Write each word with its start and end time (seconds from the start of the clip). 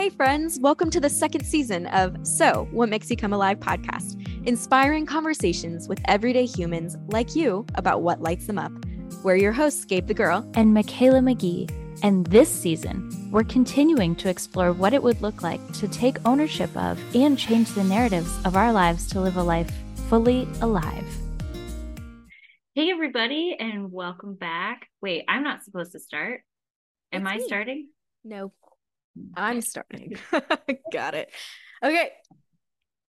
Hey, 0.00 0.08
friends, 0.08 0.58
welcome 0.58 0.88
to 0.92 0.98
the 0.98 1.10
second 1.10 1.44
season 1.44 1.86
of 1.88 2.16
So 2.26 2.66
What 2.70 2.88
Makes 2.88 3.10
You 3.10 3.18
Come 3.18 3.34
Alive 3.34 3.60
podcast, 3.60 4.16
inspiring 4.46 5.04
conversations 5.04 5.88
with 5.88 6.00
everyday 6.06 6.46
humans 6.46 6.96
like 7.08 7.36
you 7.36 7.66
about 7.74 8.00
what 8.00 8.22
lights 8.22 8.46
them 8.46 8.58
up. 8.58 8.72
We're 9.22 9.36
your 9.36 9.52
hosts, 9.52 9.84
Gabe 9.84 10.06
the 10.06 10.14
Girl 10.14 10.50
and 10.54 10.74
Mikaela 10.74 11.20
McGee. 11.20 11.70
And 12.02 12.26
this 12.28 12.50
season, 12.50 13.28
we're 13.30 13.44
continuing 13.44 14.16
to 14.16 14.30
explore 14.30 14.72
what 14.72 14.94
it 14.94 15.02
would 15.02 15.20
look 15.20 15.42
like 15.42 15.60
to 15.74 15.86
take 15.86 16.16
ownership 16.26 16.74
of 16.78 16.98
and 17.14 17.38
change 17.38 17.68
the 17.72 17.84
narratives 17.84 18.34
of 18.46 18.56
our 18.56 18.72
lives 18.72 19.06
to 19.08 19.20
live 19.20 19.36
a 19.36 19.42
life 19.42 19.70
fully 20.08 20.48
alive. 20.62 21.06
Hey, 22.74 22.90
everybody, 22.90 23.54
and 23.60 23.92
welcome 23.92 24.34
back. 24.34 24.86
Wait, 25.02 25.24
I'm 25.28 25.44
not 25.44 25.62
supposed 25.62 25.92
to 25.92 26.00
start. 26.00 26.40
Am 27.12 27.26
It's 27.26 27.30
I 27.30 27.36
me. 27.36 27.44
starting? 27.46 27.88
No, 28.24 28.52
I'm 29.34 29.60
starting. 29.60 30.16
Got 30.92 31.14
it. 31.14 31.30
Okay. 31.82 32.10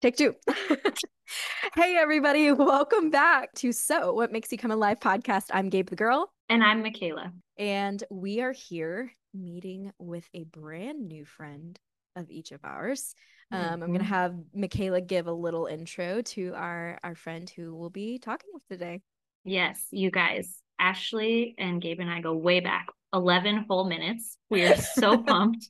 Take 0.02 0.16
two. 0.16 0.34
hey, 1.76 1.96
everybody. 1.96 2.52
Welcome 2.52 3.10
back 3.10 3.52
to 3.56 3.72
So 3.72 4.12
What 4.14 4.32
Makes 4.32 4.50
You 4.50 4.58
Come 4.58 4.70
Alive 4.70 4.98
podcast. 4.98 5.44
I'm 5.52 5.68
Gabe 5.68 5.90
the 5.90 5.96
Girl, 5.96 6.32
And 6.48 6.64
I'm 6.64 6.82
Mikaela. 6.82 7.32
and 7.58 8.02
we 8.10 8.40
are 8.40 8.52
here 8.52 9.12
meeting 9.34 9.92
with 9.98 10.26
a 10.34 10.44
brand 10.44 11.06
new 11.06 11.24
friend 11.24 11.78
of 12.16 12.30
each 12.30 12.50
of 12.52 12.60
ours. 12.64 13.14
Um, 13.52 13.82
I'm 13.82 13.88
going 13.90 13.98
to 13.98 14.04
have 14.04 14.34
Mikaela 14.56 15.06
give 15.06 15.26
a 15.26 15.32
little 15.32 15.66
intro 15.66 16.22
to 16.22 16.52
our, 16.54 16.98
our 17.02 17.14
friend 17.14 17.50
who 17.50 17.74
we'll 17.74 17.90
be 17.90 18.18
talking 18.18 18.48
with 18.54 18.66
today. 18.68 19.02
Yes, 19.44 19.84
you 19.90 20.10
guys, 20.10 20.60
Ashley 20.78 21.54
and 21.58 21.80
Gabe 21.82 22.00
and 22.00 22.10
I 22.10 22.20
go 22.20 22.32
way 22.34 22.60
back 22.60 22.86
11 23.12 23.66
whole 23.68 23.84
minutes. 23.84 24.36
We 24.50 24.62
are 24.62 24.76
so 24.76 25.18
pumped 25.22 25.68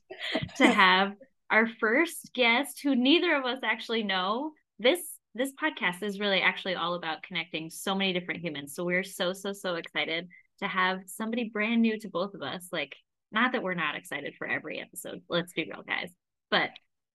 to 0.56 0.66
have 0.66 1.14
our 1.50 1.66
first 1.66 2.30
guest 2.34 2.80
who 2.82 2.94
neither 2.94 3.34
of 3.34 3.44
us 3.44 3.60
actually 3.64 4.02
know. 4.02 4.52
This 4.78 5.00
this 5.34 5.52
podcast 5.62 6.02
is 6.02 6.18
really 6.18 6.40
actually 6.40 6.74
all 6.74 6.94
about 6.94 7.22
connecting 7.22 7.70
so 7.70 7.94
many 7.94 8.12
different 8.12 8.40
humans. 8.40 8.74
So 8.74 8.84
we're 8.84 9.04
so 9.04 9.32
so 9.32 9.52
so 9.52 9.76
excited 9.76 10.28
to 10.60 10.68
have 10.68 11.00
somebody 11.06 11.50
brand 11.52 11.82
new 11.82 11.98
to 12.00 12.08
both 12.08 12.34
of 12.34 12.42
us. 12.42 12.68
Like 12.72 12.94
not 13.32 13.52
that 13.52 13.62
we're 13.62 13.74
not 13.74 13.94
excited 13.96 14.34
for 14.36 14.46
every 14.46 14.80
episode. 14.80 15.22
Let's 15.28 15.52
be 15.52 15.64
real, 15.70 15.84
guys. 15.86 16.10
But 16.50 16.70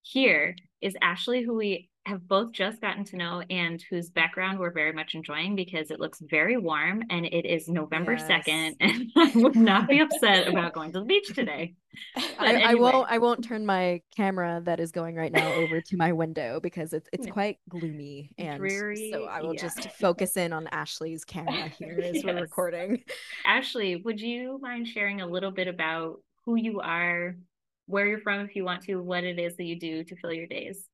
here 0.05 0.55
is 0.81 0.95
Ashley 1.01 1.41
who 1.41 1.55
we 1.55 1.89
have 2.05 2.27
both 2.27 2.51
just 2.51 2.79
gotten 2.79 3.03
to 3.03 3.17
know 3.17 3.41
and 3.49 3.83
whose 3.89 4.11
background 4.11 4.59
we're 4.59 4.71
very 4.71 4.93
much 4.93 5.15
enjoying 5.15 5.55
because 5.55 5.89
it 5.89 5.99
looks 5.99 6.19
very 6.19 6.57
warm 6.57 7.01
and 7.09 7.25
it 7.25 7.47
is 7.47 7.67
November 7.67 8.13
Yes. 8.13 8.45
2nd 8.47 8.75
and 8.79 9.11
I 9.15 9.31
would 9.33 9.55
not 9.55 9.87
be 9.87 9.99
upset 9.99 10.47
about 10.47 10.73
going 10.73 10.91
to 10.91 10.99
the 10.99 11.05
beach 11.05 11.33
today. 11.33 11.73
I, 12.15 12.23
But 12.37 12.55
I 12.57 12.75
won't 12.75 13.09
I 13.09 13.17
won't 13.17 13.43
turn 13.43 13.65
my 13.65 14.01
camera 14.15 14.61
that 14.65 14.79
is 14.79 14.91
going 14.91 15.15
right 15.15 15.31
now 15.31 15.51
over 15.53 15.81
to 15.81 15.97
my 15.97 16.11
window 16.11 16.59
because 16.59 16.93
it's 16.93 17.09
it's 17.11 17.25
quite 17.31 17.57
gloomy 17.67 18.29
and 18.37 18.59
Dreary, 18.59 19.09
so 19.11 19.25
I 19.25 19.41
will 19.41 19.55
yeah. 19.55 19.61
just 19.61 19.89
focus 19.93 20.37
in 20.37 20.53
on 20.53 20.67
Ashley's 20.67 21.25
camera 21.25 21.69
here 21.69 21.99
as 22.03 22.23
we're 22.23 22.39
recording. 22.39 23.03
Ashley, 23.43 23.95
would 23.95 24.21
you 24.21 24.59
mind 24.61 24.87
sharing 24.87 25.21
a 25.21 25.27
little 25.27 25.51
bit 25.51 25.67
about 25.67 26.21
who 26.45 26.55
you 26.55 26.79
are, 26.81 27.35
where 27.87 28.07
you're 28.07 28.19
from 28.19 28.41
if 28.41 28.55
you 28.55 28.65
want 28.65 28.83
to, 28.83 28.97
what 28.97 29.23
it 29.23 29.39
is 29.39 29.55
that 29.57 29.63
you 29.63 29.79
do 29.79 30.03
to 30.03 30.15
fill 30.15 30.33
your 30.33 30.47
days? 30.47 30.87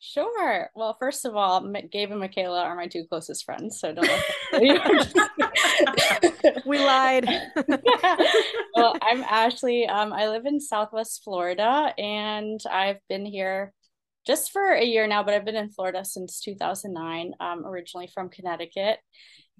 Sure. 0.00 0.70
Well, 0.74 0.96
first 0.98 1.24
of 1.24 1.36
all, 1.36 1.64
M- 1.64 1.88
Gabe 1.90 2.12
and 2.12 2.20
Mikaela 2.20 2.62
are 2.62 2.76
my 2.76 2.86
two 2.86 3.04
closest 3.08 3.44
friends, 3.44 3.80
so 3.80 3.94
don't 3.94 4.06
let 4.06 4.24
that 4.52 6.32
fool 6.42 6.52
you. 6.52 6.62
We 6.66 6.78
lied. 6.78 7.24
well, 8.74 8.94
I'm 9.00 9.22
Ashley. 9.22 9.86
Um, 9.86 10.12
I 10.12 10.28
live 10.28 10.44
in 10.44 10.60
Southwest 10.60 11.22
Florida, 11.24 11.94
and 11.96 12.60
I've 12.70 13.00
been 13.08 13.24
here 13.24 13.72
just 14.26 14.52
for 14.52 14.72
a 14.72 14.84
year 14.84 15.06
now, 15.06 15.22
but 15.22 15.34
I've 15.34 15.44
been 15.44 15.56
in 15.56 15.70
Florida 15.70 16.04
since 16.04 16.40
2009. 16.40 17.32
Um, 17.40 17.64
originally 17.64 18.08
from 18.12 18.28
Connecticut, 18.28 18.98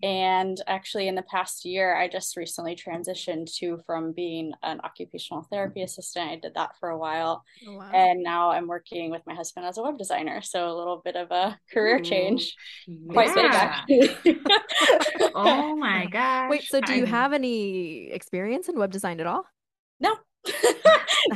and 0.03 0.61
actually, 0.67 1.09
in 1.09 1.15
the 1.15 1.23
past 1.23 1.65
year, 1.65 1.97
I 1.97 2.09
just 2.09 2.37
recently 2.37 2.77
transitioned 2.77 3.55
to 3.57 3.79
from 3.87 4.13
being 4.13 4.53
an 4.63 4.81
occupational 4.85 5.43
therapy 5.51 5.83
assistant. 5.83 6.31
I 6.31 6.37
did 6.37 6.55
that 6.55 6.73
for 6.79 6.91
a 6.91 6.99
while, 6.99 7.45
Oh, 7.67 7.77
wow. 7.79 7.91
and 7.95 8.23
now 8.23 8.51
I'm 8.51 8.67
working 8.67 9.11
with 9.11 9.23
my 9.27 9.35
husband 9.35 9.67
as 9.67 9.79
a 9.79 9.83
web 9.83 9.99
designer. 9.99 10.41
So 10.43 10.69
a 10.71 10.77
little 10.77 11.01
bit 11.05 11.17
of 11.17 11.31
a 11.31 11.59
career 11.73 11.97
Ooh, 11.99 12.03
change. 12.03 12.55
Quite 13.11 13.35
big, 13.35 13.45
yeah. 13.45 13.83
actually. 13.89 14.41
Oh 15.35 15.77
my 15.77 16.07
gosh. 16.07 16.51
Wait, 16.51 16.63
so 16.65 16.81
do 16.81 16.93
you 16.95 17.01
I'm- 17.05 17.07
have 17.09 17.33
any 17.33 18.11
experience 18.11 18.69
in 18.69 18.79
web 18.79 18.91
design 18.93 19.21
at 19.21 19.27
all? 19.27 19.45
no. 20.01 20.15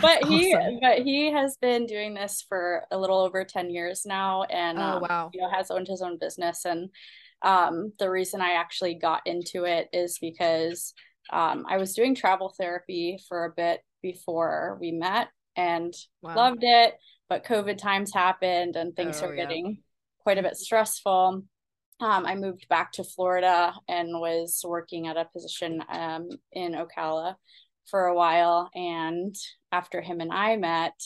but 0.01 0.25
he 0.27 0.55
awesome. 0.55 0.79
but 0.81 0.99
he 1.01 1.33
has 1.33 1.57
been 1.61 1.85
doing 1.87 2.15
this 2.15 2.45
for 2.49 2.85
a 2.93 2.97
little 2.99 3.19
over 3.19 3.43
10 3.45 3.71
years 3.71 4.03
now 4.07 4.45
and 4.45 4.79
Oh, 4.79 4.83
um, 4.83 5.03
wow. 5.03 5.31
you 5.35 5.41
know 5.41 5.51
has 5.51 5.69
owned 5.73 5.89
his 5.89 6.01
own 6.01 6.17
business 6.17 6.65
and 6.65 6.91
um, 7.43 7.93
the 7.99 8.11
reason 8.11 8.41
I 8.41 8.53
actually 8.53 8.95
got 8.95 9.23
into 9.27 9.65
it 9.65 9.89
is 9.93 10.19
because 10.21 10.95
um, 11.33 11.65
I 11.69 11.77
was 11.79 11.95
doing 11.95 12.15
travel 12.15 12.55
therapy 12.59 13.19
for 13.29 13.45
a 13.45 13.51
bit 13.57 13.81
before 14.03 14.79
we 14.81 14.93
met 14.93 15.29
and 15.57 15.93
Wow. 16.23 16.35
loved 16.37 16.63
it 16.63 16.95
but 17.29 17.45
COVID 17.45 17.79
times 17.79 18.13
happened 18.13 18.77
and 18.77 18.95
things 18.97 19.23
Oh, 19.23 19.27
are 19.27 19.35
yeah. 19.35 19.47
getting 19.47 19.79
quite 20.23 20.39
a 20.39 20.43
bit 20.43 20.57
stressful 20.57 21.45
um, 22.01 22.25
I 22.27 22.35
moved 22.35 22.67
back 22.69 22.93
to 22.93 23.05
Florida 23.05 23.75
and 23.87 24.09
was 24.21 24.65
working 24.67 25.07
at 25.07 25.19
a 25.19 25.27
position 25.27 25.83
um, 25.93 26.29
in 26.51 26.73
Ocala 26.73 27.35
for 27.91 28.07
a 28.07 28.15
while. 28.15 28.71
And 28.75 29.35
after 29.71 30.01
him 30.01 30.21
and 30.21 30.33
I 30.33 30.57
met, 30.57 30.99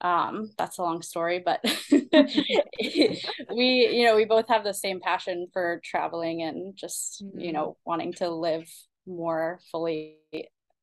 um, 0.00 0.50
that's 0.58 0.78
a 0.78 0.82
long 0.82 1.02
story, 1.02 1.42
but 1.44 1.60
we, 3.50 3.88
you 3.92 4.04
know, 4.04 4.16
we 4.16 4.24
both 4.24 4.48
have 4.48 4.64
the 4.64 4.74
same 4.74 5.00
passion 5.00 5.48
for 5.52 5.80
traveling 5.84 6.42
and 6.42 6.76
just, 6.76 7.24
you 7.36 7.52
Mhm. 7.52 7.52
know, 7.52 7.76
wanting 7.84 8.14
to 8.14 8.28
live 8.30 8.66
more 9.06 9.60
fully 9.70 10.18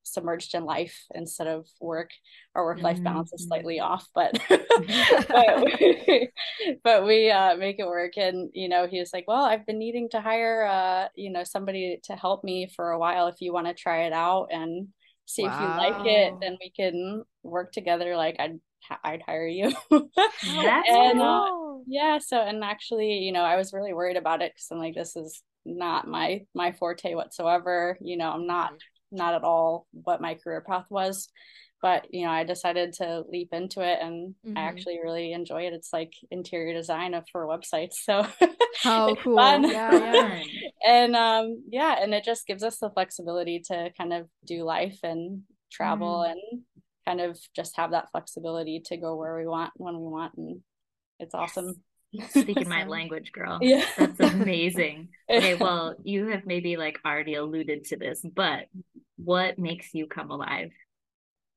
submerged 0.03 0.53
in 0.55 0.63
life 0.65 1.05
instead 1.13 1.47
of 1.47 1.67
work. 1.81 2.11
Our 2.55 2.63
work 2.65 2.83
life 2.83 3.03
balance 3.03 3.33
is 3.33 3.45
Mhm. 3.45 3.47
slightly 3.47 3.79
off, 3.79 4.07
but 4.15 4.37
but 5.31 5.61
we, 5.61 6.31
but 6.83 7.05
we 7.05 7.29
uh, 7.31 7.55
make 7.57 7.79
it 7.79 7.87
work. 7.87 8.17
And 8.17 8.49
you 8.53 8.69
know, 8.69 8.87
he 8.87 8.99
was 8.99 9.11
like, 9.13 9.25
"Well, 9.27 9.43
I've 9.45 9.65
been 9.65 9.79
needing 9.79 10.09
to 10.11 10.21
hire, 10.21 10.65
uh, 10.65 11.09
you 11.15 11.29
know, 11.31 11.43
somebody 11.43 11.99
to 12.05 12.15
help 12.15 12.43
me 12.43 12.69
for 12.75 12.91
a 12.91 12.99
while. 12.99 13.27
If 13.27 13.41
you 13.41 13.53
want 13.53 13.67
to 13.67 13.73
try 13.73 14.03
it 14.05 14.13
out 14.13 14.47
and 14.51 14.89
see 15.25 15.45
if 15.45 15.59
you 15.59 15.73
like 15.77 15.97
it, 16.03 16.37
then 16.41 16.57
we 16.61 16.69
can 16.71 17.23
work 17.43 17.71
together. 17.71 18.15
Like 18.15 18.37
I'd 18.39 18.59
I'd 19.03 19.21
hire 19.23 19.47
you." 19.47 19.71
That's 20.41 20.89
and 20.89 21.21
uh, 21.21 21.41
yeah, 21.87 22.19
so 22.19 22.41
and 22.41 22.63
actually, 22.63 23.19
you 23.19 23.31
know, 23.31 23.43
I 23.43 23.55
was 23.55 23.73
really 23.73 23.93
worried 23.93 24.17
about 24.17 24.41
it 24.41 24.53
because 24.53 24.67
I'm 24.71 24.79
like, 24.79 24.95
this 24.95 25.15
is 25.15 25.41
not 25.65 26.07
my 26.07 26.45
my 26.55 26.71
forte 26.73 27.13
whatsoever. 27.15 27.97
You 28.01 28.17
know, 28.17 28.31
I'm 28.31 28.47
not 28.47 28.73
not 29.11 29.33
at 29.35 29.43
all 29.43 29.87
what 29.91 30.21
my 30.21 30.35
career 30.35 30.61
path 30.61 30.85
was. 30.89 31.29
But 31.81 32.07
you 32.11 32.25
know, 32.25 32.31
I 32.31 32.43
decided 32.43 32.93
to 32.93 33.23
leap 33.29 33.49
into 33.53 33.81
it, 33.81 33.99
and 34.01 34.33
Mhm. 34.43 34.57
I 34.57 34.61
actually 34.61 34.99
really 35.03 35.31
enjoy 35.33 35.67
it. 35.67 35.73
It's 35.73 35.93
like 35.93 36.11
interior 36.31 36.73
design 36.73 37.13
of 37.13 37.25
for 37.31 37.45
websites, 37.45 37.93
so 38.03 38.25
How 38.83 39.15
cool. 39.15 39.35
fun. 39.35 39.63
Yeah, 39.63 39.99
yeah. 39.99 40.43
and 40.85 41.15
um, 41.15 41.63
yeah, 41.69 42.01
and 42.01 42.13
it 42.13 42.23
just 42.23 42.47
gives 42.47 42.63
us 42.63 42.79
the 42.79 42.89
flexibility 42.89 43.59
to 43.67 43.91
kind 43.97 44.13
of 44.13 44.27
do 44.45 44.63
life 44.63 44.99
and 45.03 45.43
travel 45.71 46.23
Mm. 46.23 46.31
and 46.31 46.61
kind 47.07 47.21
of 47.21 47.39
just 47.55 47.77
have 47.77 47.91
that 47.91 48.11
flexibility 48.11 48.81
to 48.85 48.97
go 48.97 49.15
where 49.15 49.37
we 49.37 49.47
want 49.47 49.71
when 49.75 49.97
we 49.97 50.07
want, 50.07 50.33
and 50.35 50.59
it's 51.19 51.33
awesome. 51.33 51.75
Speaking 52.29 52.67
my 52.67 52.83
language, 52.87 53.31
girl. 53.31 53.59
Yeah. 53.61 53.85
That's 53.97 54.19
amazing. 54.19 55.09
Okay, 55.29 55.55
well, 55.59 55.95
you 56.03 56.27
have 56.27 56.45
maybe 56.45 56.75
like 56.75 56.99
already 57.05 57.35
alluded 57.35 57.85
to 57.85 57.97
this, 57.97 58.21
but 58.21 58.65
what 59.17 59.57
makes 59.57 59.93
you 59.93 60.07
come 60.07 60.31
alive? 60.31 60.71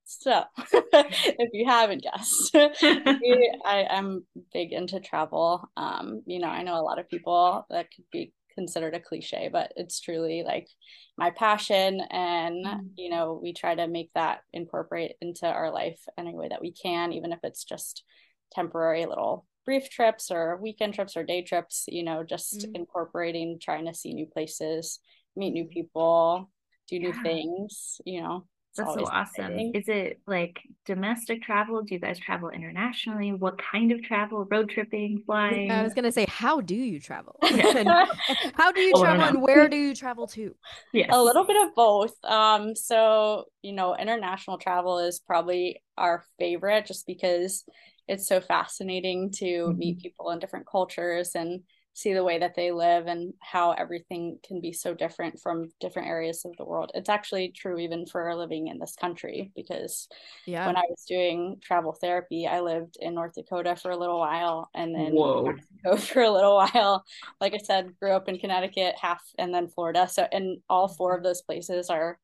So, 0.04 0.42
if 0.58 1.50
you 1.52 1.66
haven't 1.66 2.02
guessed, 2.02 2.50
I, 2.54 3.86
I'm 3.88 4.24
big 4.52 4.72
into 4.72 4.98
travel. 4.98 5.68
Um, 5.76 6.22
you 6.26 6.40
know, 6.40 6.48
I 6.48 6.62
know 6.62 6.80
a 6.80 6.82
lot 6.82 6.98
of 6.98 7.08
people 7.08 7.64
that 7.70 7.86
could 7.94 8.04
be 8.10 8.32
considered 8.54 8.94
a 8.94 9.00
cliche, 9.00 9.48
but 9.52 9.72
it's 9.76 10.00
truly 10.00 10.42
like 10.42 10.68
my 11.16 11.30
passion. 11.30 12.00
And, 12.10 12.64
Mm. 12.66 12.90
you 12.96 13.10
know, 13.10 13.38
we 13.42 13.52
try 13.52 13.74
to 13.74 13.86
make 13.86 14.10
that 14.14 14.40
incorporate 14.52 15.12
into 15.20 15.46
our 15.46 15.70
life 15.70 16.00
any 16.18 16.34
way 16.34 16.48
that 16.48 16.60
we 16.60 16.72
can, 16.72 17.12
even 17.12 17.32
if 17.32 17.40
it's 17.42 17.64
just 17.64 18.04
temporary 18.52 19.06
little 19.06 19.46
brief 19.64 19.88
trips 19.90 20.30
or 20.30 20.56
weekend 20.56 20.94
trips 20.94 21.16
or 21.16 21.24
day 21.24 21.42
trips, 21.42 21.84
you 21.88 22.02
know, 22.02 22.24
just 22.24 22.66
Mm. 22.66 22.74
incorporating, 22.74 23.58
trying 23.60 23.86
to 23.86 23.94
see 23.94 24.14
new 24.14 24.26
places, 24.26 24.98
meet 25.36 25.52
new 25.52 25.64
people, 25.66 26.50
do 26.88 26.98
new 26.98 27.12
Yeah. 27.12 27.22
things, 27.22 28.00
you 28.04 28.20
know. 28.22 28.46
That's 28.76 28.94
so 28.94 29.04
awesome. 29.04 29.44
Exciting. 29.44 29.74
Is 29.74 29.88
it 29.88 30.20
like 30.26 30.60
domestic 30.86 31.42
travel? 31.42 31.82
Do 31.82 31.94
you 31.94 32.00
guys 32.00 32.18
travel 32.18 32.50
internationally? 32.50 33.32
What 33.32 33.60
kind 33.60 33.90
of 33.90 34.02
travel? 34.02 34.46
Road 34.50 34.70
tripping, 34.70 35.22
flying? 35.26 35.70
I 35.70 35.82
was 35.82 35.92
going 35.92 36.04
to 36.04 36.12
say, 36.12 36.26
how 36.28 36.60
do 36.60 36.76
you 36.76 37.00
travel? 37.00 37.36
how 37.42 38.70
do 38.72 38.80
you 38.80 38.92
oh, 38.94 39.02
travel 39.02 39.24
and 39.24 39.42
where 39.42 39.68
do 39.68 39.76
you 39.76 39.94
travel 39.94 40.28
to? 40.28 40.54
Yes. 40.92 41.10
A 41.12 41.20
little 41.20 41.44
bit 41.44 41.60
of 41.66 41.74
both. 41.74 42.12
Um, 42.22 42.76
so, 42.76 43.46
you 43.62 43.72
know, 43.72 43.96
international 43.96 44.58
travel 44.58 45.00
is 45.00 45.18
probably 45.18 45.82
our 45.98 46.24
favorite 46.38 46.86
just 46.86 47.06
because 47.06 47.64
it's 48.06 48.28
so 48.28 48.40
fascinating 48.40 49.32
to 49.32 49.44
mm-hmm. 49.44 49.78
meet 49.78 50.00
people 50.00 50.30
in 50.30 50.38
different 50.38 50.66
cultures 50.66 51.32
and 51.34 51.62
see 51.92 52.14
the 52.14 52.24
way 52.24 52.38
that 52.38 52.54
they 52.54 52.70
live 52.70 53.06
and 53.06 53.34
how 53.40 53.72
everything 53.72 54.38
can 54.46 54.60
be 54.60 54.72
so 54.72 54.94
different 54.94 55.40
from 55.40 55.70
different 55.80 56.08
areas 56.08 56.44
of 56.44 56.56
the 56.56 56.64
world. 56.64 56.90
It's 56.94 57.08
actually 57.08 57.48
true 57.48 57.78
even 57.78 58.06
for 58.06 58.34
living 58.34 58.68
in 58.68 58.78
this 58.78 58.94
country 58.94 59.50
because 59.56 60.08
yeah. 60.46 60.66
when 60.66 60.76
I 60.76 60.84
was 60.88 61.04
doing 61.06 61.58
travel 61.60 61.92
therapy, 61.92 62.46
I 62.46 62.60
lived 62.60 62.96
in 63.00 63.14
North 63.14 63.34
Dakota 63.34 63.74
for 63.76 63.90
a 63.90 63.96
little 63.96 64.20
while 64.20 64.70
and 64.74 64.94
then 64.94 65.12
Whoa. 65.12 65.52
Mexico 65.52 65.96
for 66.12 66.22
a 66.22 66.30
little 66.30 66.56
while. 66.56 67.04
Like 67.40 67.54
I 67.54 67.58
said, 67.58 67.98
grew 67.98 68.12
up 68.12 68.28
in 68.28 68.38
Connecticut, 68.38 68.94
half 69.00 69.22
and 69.36 69.52
then 69.52 69.68
Florida. 69.68 70.08
So 70.08 70.26
and 70.30 70.58
all 70.68 70.88
four 70.88 71.16
of 71.16 71.24
those 71.24 71.42
places 71.42 71.90
are 71.90 72.18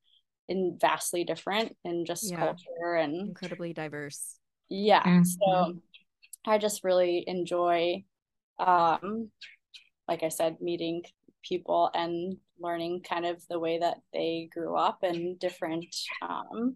in 0.47 0.77
vastly 0.79 1.25
different 1.25 1.75
in 1.83 2.05
just 2.05 2.31
yeah. 2.31 2.37
culture 2.37 2.95
and 2.95 3.15
incredibly 3.15 3.73
diverse. 3.73 4.39
Yeah. 4.69 5.03
Mm-hmm. 5.03 5.23
So 5.23 5.81
I 6.45 6.57
just 6.57 6.85
really 6.85 7.23
enjoy 7.27 8.05
um 8.59 9.29
like 10.07 10.23
I 10.23 10.29
said, 10.29 10.57
meeting 10.61 11.03
people 11.43 11.89
and 11.93 12.37
learning 12.59 13.03
kind 13.07 13.25
of 13.25 13.41
the 13.49 13.59
way 13.59 13.79
that 13.79 13.97
they 14.13 14.49
grew 14.53 14.75
up 14.75 14.99
and 15.03 15.39
different 15.39 15.85
um, 16.27 16.75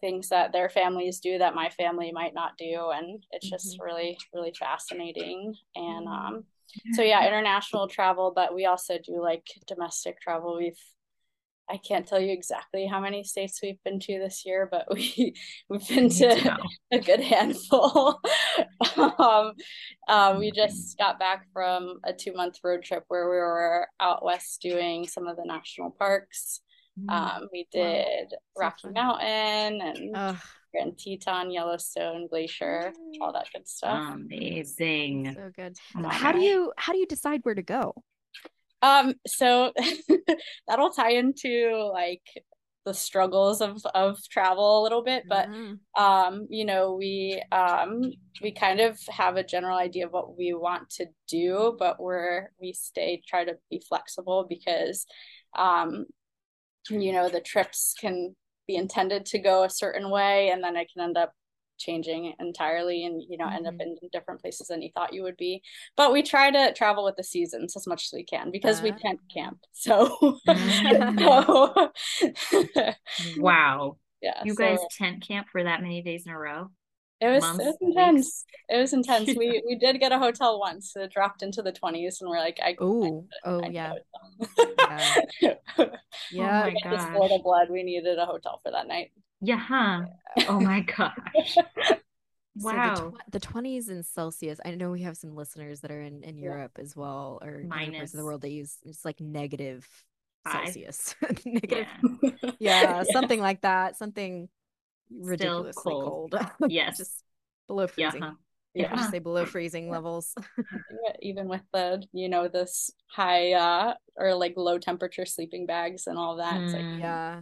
things 0.00 0.28
that 0.28 0.52
their 0.52 0.68
families 0.68 1.20
do 1.20 1.38
that 1.38 1.54
my 1.54 1.68
family 1.70 2.12
might 2.12 2.34
not 2.34 2.52
do. 2.58 2.90
And 2.94 3.24
it's 3.30 3.48
just 3.48 3.74
mm-hmm. 3.74 3.84
really, 3.84 4.18
really 4.32 4.52
fascinating. 4.58 5.54
And 5.74 6.06
um, 6.06 6.44
so, 6.92 7.02
yeah, 7.02 7.26
international 7.26 7.88
travel, 7.88 8.32
but 8.34 8.54
we 8.54 8.66
also 8.66 8.98
do 9.04 9.22
like 9.22 9.46
domestic 9.66 10.20
travel. 10.20 10.56
We've 10.56 10.78
I 11.70 11.76
can't 11.76 12.06
tell 12.06 12.20
you 12.20 12.32
exactly 12.32 12.86
how 12.86 13.00
many 13.00 13.24
states 13.24 13.60
we've 13.62 13.82
been 13.84 14.00
to 14.00 14.18
this 14.18 14.44
year, 14.46 14.68
but 14.70 14.86
we 14.92 15.34
we've 15.68 15.86
been 15.88 16.08
to 16.10 16.56
a 16.92 16.98
good 16.98 17.20
handful. 17.20 18.20
um, 18.96 19.52
um, 20.08 20.38
we 20.38 20.50
just 20.50 20.98
got 20.98 21.18
back 21.18 21.46
from 21.52 22.00
a 22.04 22.12
two 22.12 22.32
month 22.32 22.56
road 22.64 22.82
trip 22.82 23.04
where 23.08 23.28
we 23.28 23.36
were 23.36 23.88
out 24.00 24.24
west 24.24 24.60
doing 24.62 25.06
some 25.06 25.26
of 25.26 25.36
the 25.36 25.44
national 25.44 25.90
parks. 25.90 26.60
Mm. 26.98 27.12
Um, 27.12 27.48
we 27.52 27.66
did 27.70 28.28
wow. 28.56 28.62
Rocky 28.64 28.88
Mountain 28.88 29.80
and 29.80 30.16
Ugh. 30.16 30.36
Grand 30.72 30.98
Teton, 30.98 31.50
Yellowstone 31.50 32.26
Glacier, 32.28 32.92
all 33.20 33.32
that 33.32 33.46
good 33.52 33.68
stuff. 33.68 34.14
Amazing, 34.14 35.34
so 35.34 35.50
good. 35.54 35.76
Oh 35.96 36.08
how 36.08 36.32
do 36.32 36.40
you 36.40 36.72
how 36.76 36.92
do 36.92 36.98
you 36.98 37.06
decide 37.06 37.40
where 37.44 37.54
to 37.54 37.62
go? 37.62 37.94
Um, 38.82 39.14
so 39.26 39.72
that'll 40.68 40.90
tie 40.90 41.12
into 41.12 41.90
like 41.92 42.22
the 42.88 42.94
struggles 42.94 43.60
of 43.60 43.84
of 43.94 44.18
travel 44.30 44.80
a 44.80 44.82
little 44.82 45.02
bit 45.02 45.24
but 45.28 45.46
mm-hmm. 45.50 46.02
um 46.02 46.46
you 46.48 46.64
know 46.64 46.94
we 46.94 47.42
um 47.52 48.10
we 48.40 48.50
kind 48.50 48.80
of 48.80 48.98
have 49.10 49.36
a 49.36 49.44
general 49.44 49.76
idea 49.76 50.06
of 50.06 50.12
what 50.12 50.38
we 50.38 50.54
want 50.54 50.88
to 50.88 51.04
do 51.28 51.76
but 51.78 52.00
we're 52.00 52.48
we 52.58 52.72
stay 52.72 53.20
try 53.28 53.44
to 53.44 53.56
be 53.70 53.82
flexible 53.86 54.46
because 54.48 55.04
um 55.54 56.06
you 56.88 57.12
know 57.12 57.28
the 57.28 57.42
trips 57.42 57.94
can 58.00 58.34
be 58.66 58.76
intended 58.76 59.26
to 59.26 59.38
go 59.38 59.64
a 59.64 59.70
certain 59.70 60.08
way 60.08 60.48
and 60.48 60.64
then 60.64 60.74
it 60.74 60.88
can 60.90 61.02
end 61.02 61.18
up 61.18 61.34
changing 61.78 62.34
entirely 62.38 63.04
and 63.04 63.22
you 63.28 63.38
know 63.38 63.46
mm-hmm. 63.46 63.56
end 63.56 63.66
up 63.66 63.74
mm-hmm. 63.74 63.94
in 64.02 64.08
different 64.12 64.40
places 64.40 64.68
than 64.68 64.82
you 64.82 64.90
thought 64.94 65.12
you 65.12 65.22
would 65.22 65.36
be 65.36 65.62
but 65.96 66.12
we 66.12 66.22
try 66.22 66.50
to 66.50 66.72
travel 66.74 67.04
with 67.04 67.16
the 67.16 67.24
seasons 67.24 67.76
as 67.76 67.86
much 67.86 68.04
as 68.04 68.10
we 68.12 68.24
can 68.24 68.50
because 68.50 68.80
uh, 68.80 68.84
we 68.84 68.92
tent 68.92 69.20
camp 69.32 69.58
so, 69.72 70.38
so 71.18 71.92
wow 73.38 73.96
yeah 74.20 74.42
you 74.44 74.54
so, 74.54 74.62
guys 74.62 74.78
tent 74.96 75.26
camp 75.26 75.46
for 75.50 75.62
that 75.62 75.80
many 75.80 76.02
days 76.02 76.24
in 76.26 76.32
a 76.32 76.38
row 76.38 76.68
it 77.20 77.26
was, 77.26 77.44
it 77.44 77.64
was 77.64 77.76
intense. 77.80 78.44
It 78.68 78.78
was 78.78 78.92
intense. 78.92 79.26
we 79.36 79.60
we 79.66 79.74
did 79.74 79.98
get 79.98 80.12
a 80.12 80.18
hotel 80.18 80.60
once. 80.60 80.94
It 80.94 81.10
dropped 81.10 81.42
into 81.42 81.62
the 81.62 81.72
twenties, 81.72 82.20
and 82.20 82.30
we're 82.30 82.38
like, 82.38 82.60
I, 82.62 82.76
Ooh, 82.80 83.26
I, 83.44 83.48
oh 83.48 83.60
I 83.60 83.66
yeah, 83.70 83.92
yeah, 85.40 85.54
yeah. 86.30 86.70
Oh 86.84 86.90
my 86.90 87.10
Florida 87.10 87.38
blood. 87.42 87.70
We 87.70 87.82
needed 87.82 88.18
a 88.20 88.24
hotel 88.24 88.60
for 88.62 88.70
that 88.70 88.86
night. 88.86 89.10
Yeah. 89.40 89.58
Huh? 89.58 90.02
Oh 90.48 90.60
my 90.60 90.80
gosh. 90.80 91.56
wow. 91.56 91.96
So 92.96 93.14
the, 93.30 93.38
tw- 93.38 93.52
the 93.52 93.60
20s 93.60 93.88
in 93.88 94.02
Celsius. 94.02 94.58
I 94.64 94.74
know 94.74 94.90
we 94.90 95.02
have 95.02 95.16
some 95.16 95.34
listeners 95.34 95.80
that 95.80 95.90
are 95.90 96.00
in, 96.00 96.24
in 96.24 96.38
Europe 96.38 96.72
yeah. 96.76 96.82
as 96.82 96.96
well, 96.96 97.38
or 97.42 97.62
Minus. 97.64 97.96
parts 97.96 98.14
of 98.14 98.18
the 98.18 98.24
world 98.24 98.42
that 98.42 98.50
use 98.50 98.78
it's 98.84 99.04
like 99.04 99.20
negative 99.20 99.86
Five. 100.44 100.64
Celsius. 100.66 101.14
negative. 101.44 101.86
Yeah. 102.42 102.50
yeah, 102.58 103.02
something 103.12 103.40
like 103.40 103.62
that. 103.62 103.96
Something 103.96 104.48
ridiculously 105.10 105.82
cold. 105.82 106.34
cold. 106.58 106.70
yes. 106.72 106.98
Just 106.98 107.22
below 107.68 107.86
freezing. 107.86 108.22
Yeah. 108.22 108.32
Yeah, 108.74 109.10
say 109.10 109.18
below 109.18 109.44
freezing 109.44 109.88
levels. 109.88 110.34
Even 111.20 111.48
with 111.48 111.62
the, 111.72 112.04
you 112.12 112.28
know, 112.28 112.48
this 112.48 112.92
high 113.06 113.52
uh 113.52 113.94
or 114.14 114.34
like 114.34 114.54
low 114.56 114.78
temperature 114.78 115.26
sleeping 115.26 115.66
bags 115.66 116.06
and 116.06 116.18
all 116.18 116.36
that. 116.36 116.54
Mm. 116.54 116.72
Like, 116.72 117.00
yeah 117.00 117.40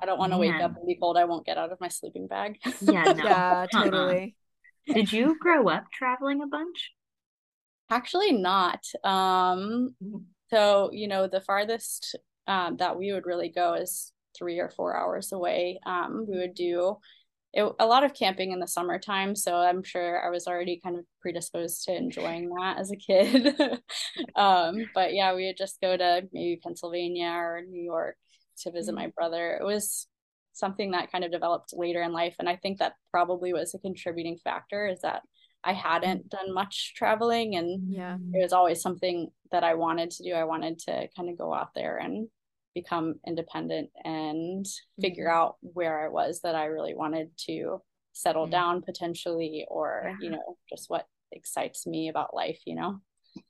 I 0.00 0.06
don't 0.06 0.18
want 0.18 0.32
to 0.32 0.38
wake 0.38 0.60
up 0.60 0.76
and 0.76 0.86
be 0.86 0.96
cold. 0.96 1.16
I 1.16 1.24
won't 1.24 1.46
get 1.46 1.58
out 1.58 1.72
of 1.72 1.80
my 1.80 1.88
sleeping 1.88 2.26
bag. 2.26 2.58
yeah, 2.80 3.04
no. 3.04 3.12
yeah, 3.24 3.66
totally. 3.72 4.36
Uh-huh. 4.88 4.94
Did 4.94 5.12
you 5.12 5.36
grow 5.38 5.68
up 5.68 5.84
traveling 5.92 6.42
a 6.42 6.46
bunch? 6.46 6.92
Actually, 7.90 8.32
not. 8.32 8.84
Um, 9.04 9.94
mm-hmm. 10.02 10.16
so 10.50 10.90
you 10.92 11.08
know, 11.08 11.28
the 11.28 11.40
farthest 11.40 12.16
um, 12.46 12.76
that 12.78 12.98
we 12.98 13.12
would 13.12 13.26
really 13.26 13.48
go 13.48 13.74
is 13.74 14.12
three 14.36 14.58
or 14.58 14.70
four 14.70 14.96
hours 14.96 15.32
away. 15.32 15.78
Um, 15.86 16.26
we 16.28 16.38
would 16.38 16.54
do 16.54 16.96
it, 17.52 17.70
a 17.78 17.86
lot 17.86 18.02
of 18.02 18.14
camping 18.14 18.52
in 18.52 18.60
the 18.60 18.66
summertime, 18.66 19.36
so 19.36 19.56
I'm 19.56 19.82
sure 19.82 20.24
I 20.24 20.30
was 20.30 20.46
already 20.46 20.80
kind 20.82 20.98
of 20.98 21.04
predisposed 21.20 21.84
to 21.84 21.94
enjoying 21.94 22.48
that 22.48 22.78
as 22.78 22.90
a 22.90 22.96
kid. 22.96 23.54
um, 24.36 24.86
but 24.94 25.12
yeah, 25.12 25.34
we 25.34 25.46
would 25.46 25.58
just 25.58 25.80
go 25.80 25.96
to 25.96 26.22
maybe 26.32 26.60
Pennsylvania 26.62 27.28
or 27.28 27.62
New 27.68 27.82
York 27.82 28.16
to 28.58 28.70
visit 28.70 28.94
my 28.94 29.04
mm-hmm. 29.04 29.10
brother. 29.16 29.58
It 29.60 29.64
was 29.64 30.06
something 30.52 30.90
that 30.90 31.10
kind 31.10 31.24
of 31.24 31.32
developed 31.32 31.72
later 31.72 32.02
in 32.02 32.12
life. 32.12 32.36
And 32.38 32.48
I 32.48 32.56
think 32.56 32.78
that 32.78 32.94
probably 33.10 33.52
was 33.52 33.74
a 33.74 33.78
contributing 33.78 34.38
factor 34.42 34.86
is 34.86 35.00
that 35.00 35.22
I 35.64 35.72
hadn't 35.72 36.28
mm-hmm. 36.28 36.46
done 36.46 36.54
much 36.54 36.94
traveling 36.96 37.56
and 37.56 37.92
yeah. 37.92 38.16
it 38.32 38.42
was 38.42 38.52
always 38.52 38.82
something 38.82 39.30
that 39.50 39.64
I 39.64 39.74
wanted 39.74 40.10
to 40.12 40.24
do. 40.24 40.32
I 40.32 40.44
wanted 40.44 40.78
to 40.80 41.08
kind 41.16 41.30
of 41.30 41.38
go 41.38 41.54
out 41.54 41.70
there 41.74 41.98
and 41.98 42.28
become 42.74 43.14
independent 43.26 43.90
and 44.04 44.66
figure 45.00 45.26
mm-hmm. 45.26 45.36
out 45.36 45.56
where 45.60 46.04
I 46.04 46.08
was 46.08 46.40
that 46.40 46.54
I 46.54 46.66
really 46.66 46.94
wanted 46.94 47.30
to 47.46 47.80
settle 48.12 48.44
mm-hmm. 48.44 48.52
down 48.52 48.82
potentially 48.82 49.66
or, 49.68 50.04
yeah. 50.06 50.16
you 50.20 50.30
know, 50.30 50.56
just 50.68 50.90
what 50.90 51.06
excites 51.30 51.86
me 51.86 52.08
about 52.08 52.34
life, 52.34 52.60
you 52.66 52.74
know? 52.74 52.98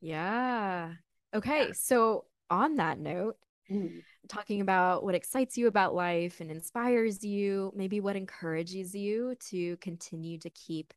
Yeah. 0.01 0.93
Okay. 1.35 1.73
So 1.73 2.27
on 2.51 2.77
that 2.77 2.99
note, 2.99 3.37
mm-hmm 3.73 3.99
talking 4.29 4.61
about 4.61 5.05
what 5.05 5.15
excites 5.15 5.57
you 5.57 5.67
about 5.67 5.95
life 5.95 6.41
and 6.41 6.51
inspires 6.51 7.25
you, 7.25 7.73
maybe 7.75 8.01
what 8.01 8.17
encourages 8.17 8.95
you 8.95 9.35
to 9.49 9.77
continue 9.79 10.39
to 10.39 10.51
keep 10.51 10.95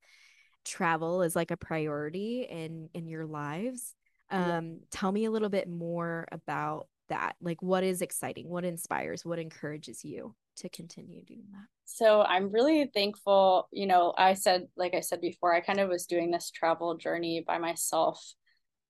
travel 0.64 1.22
as 1.22 1.36
like 1.36 1.52
a 1.52 1.58
priority 1.58 2.48
in 2.50 2.90
in 2.94 3.08
your 3.08 3.26
lives. 3.26 3.94
Um, 4.32 4.42
yeah. 4.42 4.86
tell 4.90 5.12
me 5.12 5.26
a 5.26 5.32
little 5.32 5.50
bit 5.50 5.70
more 5.70 6.28
about 6.32 6.88
that. 7.10 7.36
Like 7.42 7.62
what 7.62 7.84
is 7.84 8.02
exciting? 8.02 8.50
What 8.50 8.66
inspires? 8.66 9.24
What 9.24 9.40
encourages 9.40 10.04
you 10.04 10.34
to 10.58 10.70
continue 10.70 11.24
doing 11.24 11.46
that? 11.52 11.68
So 11.86 12.24
I'm 12.24 12.52
really 12.52 12.90
thankful, 12.94 13.68
you 13.72 13.86
know, 13.86 14.14
I 14.18 14.34
said 14.34 14.68
like 14.76 14.96
I 14.96 15.02
said 15.02 15.22
before, 15.22 15.54
I 15.54 15.62
kind 15.62 15.80
of 15.80 15.90
was 15.90 16.06
doing 16.06 16.32
this 16.32 16.52
travel 16.52 16.98
journey 16.98 17.44
by 17.46 17.58
myself 17.58 18.34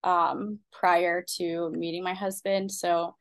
um 0.03 0.59
prior 0.71 1.25
to 1.37 1.71
meeting 1.71 2.03
my 2.03 2.13
husband. 2.13 2.71
So 2.71 3.15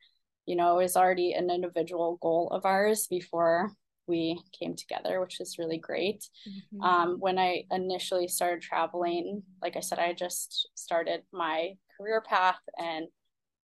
you 0.45 0.55
know, 0.55 0.79
it 0.79 0.83
was 0.83 0.95
already 0.95 1.33
an 1.33 1.49
individual 1.49 2.17
goal 2.21 2.49
of 2.51 2.65
ours 2.65 3.07
before 3.07 3.71
we 4.07 4.39
came 4.57 4.75
together, 4.75 5.19
which 5.19 5.39
is 5.39 5.57
really 5.57 5.79
great. 5.79 6.27
Mm-hmm. 6.47 6.81
Um, 6.81 7.15
when 7.19 7.39
I 7.39 7.63
initially 7.71 8.27
started 8.27 8.61
traveling, 8.61 9.43
like 9.61 9.75
I 9.75 9.79
said, 9.79 9.99
I 9.99 10.13
just 10.13 10.69
started 10.75 11.21
my 11.33 11.73
career 11.97 12.21
path 12.21 12.59
and 12.77 13.07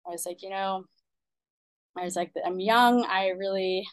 I 0.07 0.11
was 0.11 0.25
like, 0.25 0.41
you 0.41 0.49
know, 0.49 0.85
I 1.97 2.03
was 2.03 2.15
like, 2.15 2.31
I'm 2.45 2.59
young. 2.59 3.05
I 3.05 3.29
really 3.29 3.85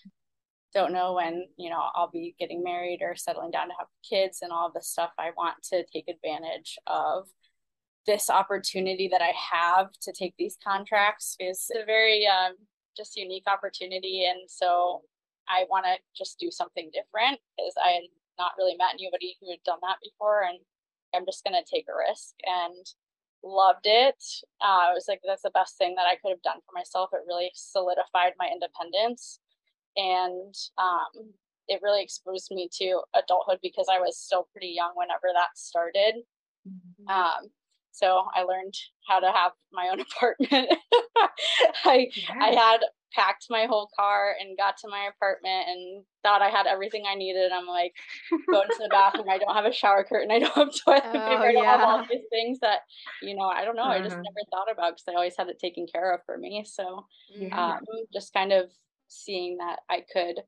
don't 0.74 0.92
know 0.92 1.14
when, 1.14 1.46
you 1.56 1.70
know, 1.70 1.82
I'll 1.94 2.10
be 2.10 2.34
getting 2.38 2.62
married 2.62 3.00
or 3.00 3.16
settling 3.16 3.50
down 3.50 3.68
to 3.68 3.74
have 3.78 3.88
kids 4.08 4.38
and 4.42 4.52
all 4.52 4.70
this 4.72 4.88
stuff. 4.88 5.10
I 5.18 5.30
want 5.36 5.56
to 5.70 5.84
take 5.92 6.06
advantage 6.08 6.78
of 6.86 7.24
this 8.06 8.30
opportunity 8.30 9.08
that 9.08 9.22
I 9.22 9.32
have 9.52 9.90
to 10.02 10.12
take 10.12 10.34
these 10.38 10.56
contracts 10.62 11.36
is 11.40 11.68
a 11.74 11.84
very 11.84 12.26
um, 12.26 12.54
just 12.96 13.16
unique 13.16 13.46
opportunity. 13.46 14.24
And 14.24 14.48
so 14.48 15.02
I 15.48 15.64
want 15.70 15.86
to 15.86 15.96
just 16.16 16.38
do 16.38 16.50
something 16.50 16.90
different 16.92 17.40
because 17.56 17.74
I 17.84 17.90
had 17.90 18.08
not 18.38 18.52
really 18.58 18.76
met 18.76 18.94
anybody 18.94 19.36
who 19.40 19.50
had 19.50 19.62
done 19.64 19.78
that 19.82 19.98
before. 20.02 20.42
And 20.42 20.58
I'm 21.14 21.24
just 21.24 21.44
going 21.44 21.56
to 21.56 21.70
take 21.70 21.86
a 21.88 21.96
risk 21.96 22.34
and 22.44 22.86
loved 23.42 23.84
it. 23.86 24.22
Uh, 24.60 24.90
I 24.90 24.92
was 24.92 25.06
like, 25.08 25.20
that's 25.24 25.42
the 25.42 25.50
best 25.50 25.78
thing 25.78 25.94
that 25.96 26.06
I 26.06 26.16
could 26.16 26.30
have 26.30 26.42
done 26.42 26.60
for 26.66 26.74
myself. 26.74 27.10
It 27.12 27.26
really 27.26 27.50
solidified 27.54 28.32
my 28.38 28.48
independence. 28.52 29.40
And 29.96 30.54
um, 30.76 31.32
it 31.68 31.80
really 31.82 32.02
exposed 32.02 32.50
me 32.50 32.68
to 32.78 33.02
adulthood 33.14 33.58
because 33.62 33.86
I 33.90 33.98
was 33.98 34.18
still 34.18 34.48
pretty 34.52 34.74
young 34.76 34.92
whenever 34.94 35.28
that 35.32 35.56
started. 35.56 36.22
Mm-hmm. 36.68 37.08
Um, 37.08 37.50
so 37.96 38.24
I 38.34 38.42
learned 38.42 38.74
how 39.08 39.20
to 39.20 39.32
have 39.32 39.52
my 39.72 39.88
own 39.90 40.00
apartment. 40.12 40.68
I. 41.84 42.08
I 42.30 42.50
had 42.50 42.80
packed 43.16 43.46
my 43.48 43.64
whole 43.64 43.88
car 43.96 44.34
and 44.38 44.58
got 44.58 44.76
to 44.76 44.88
my 44.88 45.08
apartment 45.08 45.64
and 45.68 46.04
thought 46.22 46.42
I 46.42 46.50
had 46.50 46.66
everything 46.66 47.04
I 47.08 47.14
needed. 47.14 47.50
I'm 47.50 47.66
like, 47.66 47.92
going 48.50 48.68
to 48.68 48.76
the 48.78 48.88
bathroom. 48.92 49.28
I 49.30 49.38
don't 49.38 49.54
have 49.54 49.64
a 49.64 49.72
shower 49.72 50.04
curtain. 50.04 50.30
I 50.30 50.38
don't 50.38 50.54
have 50.54 50.68
toilet 50.84 51.02
oh, 51.06 51.12
paper. 51.12 51.42
I 51.42 51.52
don't 51.52 51.64
yeah. 51.64 51.78
have 51.78 51.88
all 51.88 52.02
these 52.02 52.26
things 52.30 52.60
that, 52.60 52.80
you 53.22 53.34
know, 53.34 53.46
I 53.46 53.64
don't 53.64 53.76
know. 53.76 53.84
Uh-huh. 53.84 53.92
I 53.92 54.02
just 54.02 54.12
uh-huh. 54.12 54.22
never 54.22 54.50
thought 54.50 54.70
about 54.70 54.92
because 54.96 55.04
I 55.08 55.14
always 55.14 55.36
had 55.36 55.48
it 55.48 55.58
taken 55.58 55.86
care 55.90 56.12
of 56.12 56.20
for 56.26 56.36
me. 56.36 56.64
So 56.66 57.06
yeah. 57.34 57.76
um, 57.76 57.80
just 58.12 58.34
kind 58.34 58.52
of 58.52 58.70
seeing 59.08 59.56
that 59.58 59.78
I 59.88 60.02
could 60.12 60.42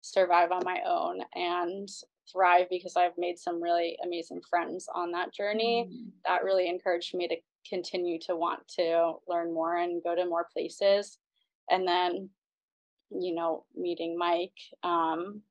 survive 0.00 0.50
on 0.50 0.62
my 0.64 0.80
own 0.86 1.20
and 1.34 1.88
thrive 2.32 2.66
because 2.70 2.96
I've 2.96 3.16
made 3.18 3.38
some 3.38 3.62
really 3.62 3.96
amazing 4.04 4.40
friends 4.48 4.88
on 4.94 5.12
that 5.12 5.32
journey. 5.32 5.88
Mm. 5.90 6.10
That 6.26 6.44
really 6.44 6.68
encouraged 6.68 7.14
me 7.14 7.28
to 7.28 7.36
continue 7.68 8.18
to 8.20 8.36
want 8.36 8.66
to 8.76 9.14
learn 9.28 9.52
more 9.52 9.76
and 9.76 10.02
go 10.02 10.14
to 10.14 10.26
more 10.26 10.46
places. 10.52 11.18
And 11.70 11.86
then, 11.86 12.30
you 13.10 13.34
know, 13.34 13.64
meeting 13.76 14.16
Mike, 14.16 14.58
um, 14.82 15.42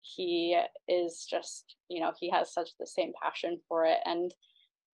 he 0.00 0.58
is 0.88 1.26
just, 1.28 1.76
you 1.88 2.00
know, 2.00 2.12
he 2.18 2.30
has 2.30 2.52
such 2.52 2.70
the 2.78 2.86
same 2.86 3.12
passion 3.22 3.60
for 3.68 3.84
it. 3.84 3.98
And 4.04 4.34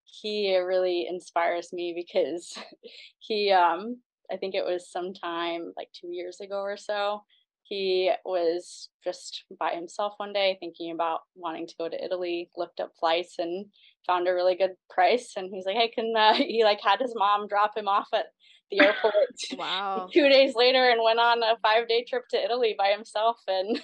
he 0.04 0.56
really 0.56 1.06
inspires 1.08 1.72
me 1.72 1.92
because 1.94 2.56
he, 3.18 3.52
um, 3.52 3.98
I 4.30 4.36
think 4.36 4.54
it 4.54 4.64
was 4.64 4.90
sometime 4.90 5.72
like 5.76 5.88
two 5.92 6.08
years 6.08 6.40
ago 6.40 6.60
or 6.60 6.76
so, 6.76 7.22
he 7.68 8.10
was 8.24 8.88
just 9.04 9.44
by 9.58 9.74
himself 9.74 10.14
one 10.16 10.32
day 10.32 10.56
thinking 10.58 10.90
about 10.90 11.20
wanting 11.34 11.66
to 11.66 11.74
go 11.78 11.88
to 11.88 12.04
Italy, 12.04 12.50
looked 12.56 12.80
up 12.80 12.92
flights 12.98 13.34
and 13.38 13.66
found 14.06 14.26
a 14.26 14.34
really 14.34 14.56
good 14.56 14.72
price. 14.88 15.34
And 15.36 15.50
he's 15.52 15.66
like, 15.66 15.76
Hey, 15.76 15.88
can 15.88 16.14
uh, 16.16 16.32
he 16.34 16.64
like 16.64 16.80
had 16.82 17.00
his 17.00 17.12
mom 17.14 17.46
drop 17.46 17.76
him 17.76 17.86
off 17.86 18.08
at 18.14 18.26
the 18.70 18.80
airport 18.80 19.14
wow. 19.58 20.08
two 20.12 20.28
days 20.28 20.54
later 20.54 20.88
and 20.88 21.02
went 21.02 21.18
on 21.18 21.42
a 21.42 21.56
five 21.62 21.88
day 21.88 22.04
trip 22.08 22.24
to 22.30 22.42
Italy 22.42 22.74
by 22.76 22.88
himself. 22.88 23.38
And, 23.46 23.80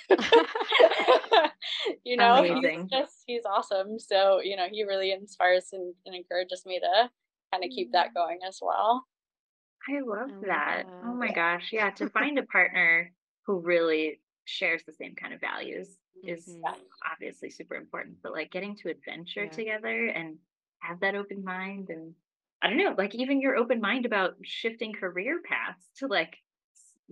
you 2.04 2.16
know, 2.16 2.36
Amazing. 2.36 2.82
he's 2.82 2.90
just, 2.90 3.22
he's 3.26 3.44
awesome. 3.44 3.98
So, 3.98 4.40
you 4.42 4.56
know, 4.56 4.66
he 4.70 4.84
really 4.84 5.12
inspires 5.12 5.68
and, 5.72 5.94
and 6.06 6.14
encourages 6.14 6.64
me 6.64 6.80
to 6.80 7.10
kind 7.52 7.64
of 7.64 7.70
keep 7.70 7.92
that 7.92 8.10
mm. 8.10 8.14
going 8.14 8.38
as 8.46 8.58
well. 8.62 9.04
I 9.86 10.00
love 10.00 10.30
that. 10.46 10.84
Oh 11.04 11.12
my 11.12 11.30
gosh. 11.32 11.68
Yeah. 11.70 11.90
To 11.90 12.08
find 12.08 12.38
a 12.38 12.44
partner 12.44 13.12
who 13.46 13.60
really 13.60 14.20
shares 14.44 14.82
the 14.86 14.92
same 14.92 15.14
kind 15.14 15.34
of 15.34 15.40
values 15.40 15.96
is 16.22 16.46
mm-hmm. 16.46 16.74
obviously 17.10 17.50
super 17.50 17.74
important. 17.74 18.16
But 18.22 18.32
like 18.32 18.50
getting 18.50 18.76
to 18.76 18.90
adventure 18.90 19.44
yeah. 19.44 19.50
together 19.50 20.06
and 20.06 20.36
have 20.80 21.00
that 21.00 21.14
open 21.14 21.44
mind 21.44 21.90
and 21.90 22.14
I 22.62 22.68
don't 22.68 22.78
know, 22.78 22.94
like 22.96 23.14
even 23.14 23.42
your 23.42 23.56
open 23.56 23.80
mind 23.80 24.06
about 24.06 24.36
shifting 24.42 24.94
career 24.94 25.40
paths 25.46 25.84
to 25.98 26.06
like 26.06 26.34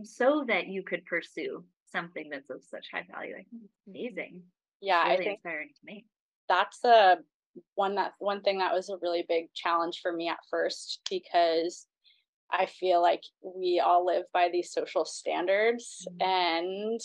so 0.02 0.44
that 0.48 0.68
you 0.68 0.82
could 0.82 1.04
pursue 1.04 1.62
something 1.90 2.30
that's 2.30 2.48
of 2.48 2.62
such 2.64 2.86
high 2.90 3.06
value. 3.12 3.34
I 3.34 3.44
think 3.44 3.62
it's 3.64 3.88
mm-hmm. 3.88 3.90
amazing. 3.90 4.42
Yeah, 4.80 5.02
really 5.02 5.14
I 5.14 5.16
think 5.18 5.30
inspiring 5.32 5.68
to 5.68 5.80
me. 5.84 6.06
That's 6.48 6.82
a 6.84 7.18
one 7.74 7.96
that 7.96 8.14
one 8.18 8.40
thing 8.40 8.58
that 8.58 8.72
was 8.72 8.88
a 8.88 8.96
really 9.02 9.26
big 9.28 9.52
challenge 9.52 10.00
for 10.02 10.12
me 10.12 10.28
at 10.28 10.38
first 10.50 11.00
because 11.10 11.86
I 12.52 12.66
feel 12.66 13.00
like 13.00 13.22
we 13.42 13.82
all 13.84 14.04
live 14.04 14.24
by 14.32 14.48
these 14.52 14.72
social 14.72 15.04
standards 15.04 16.06
mm-hmm. 16.08 16.28
and 16.28 17.00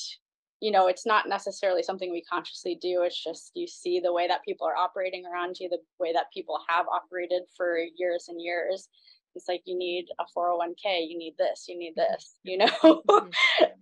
you 0.59 0.71
know 0.71 0.87
it's 0.87 1.05
not 1.05 1.29
necessarily 1.29 1.83
something 1.83 2.11
we 2.11 2.23
consciously 2.23 2.77
do 2.81 3.03
it's 3.03 3.23
just 3.23 3.51
you 3.55 3.67
see 3.67 3.99
the 3.99 4.13
way 4.13 4.27
that 4.27 4.43
people 4.43 4.67
are 4.67 4.75
operating 4.75 5.23
around 5.25 5.57
you 5.59 5.69
the 5.69 5.77
way 5.99 6.11
that 6.11 6.31
people 6.33 6.59
have 6.67 6.85
operated 6.87 7.43
for 7.55 7.77
years 7.97 8.25
and 8.27 8.41
years 8.41 8.89
it's 9.35 9.47
like 9.47 9.61
you 9.65 9.77
need 9.77 10.07
a 10.19 10.23
401k 10.35 11.07
you 11.07 11.17
need 11.17 11.35
this 11.37 11.65
you 11.67 11.77
need 11.77 11.95
mm-hmm. 11.97 12.11
this 12.13 12.37
you 12.43 12.57
know 12.59 12.67
mm-hmm. 12.83 13.27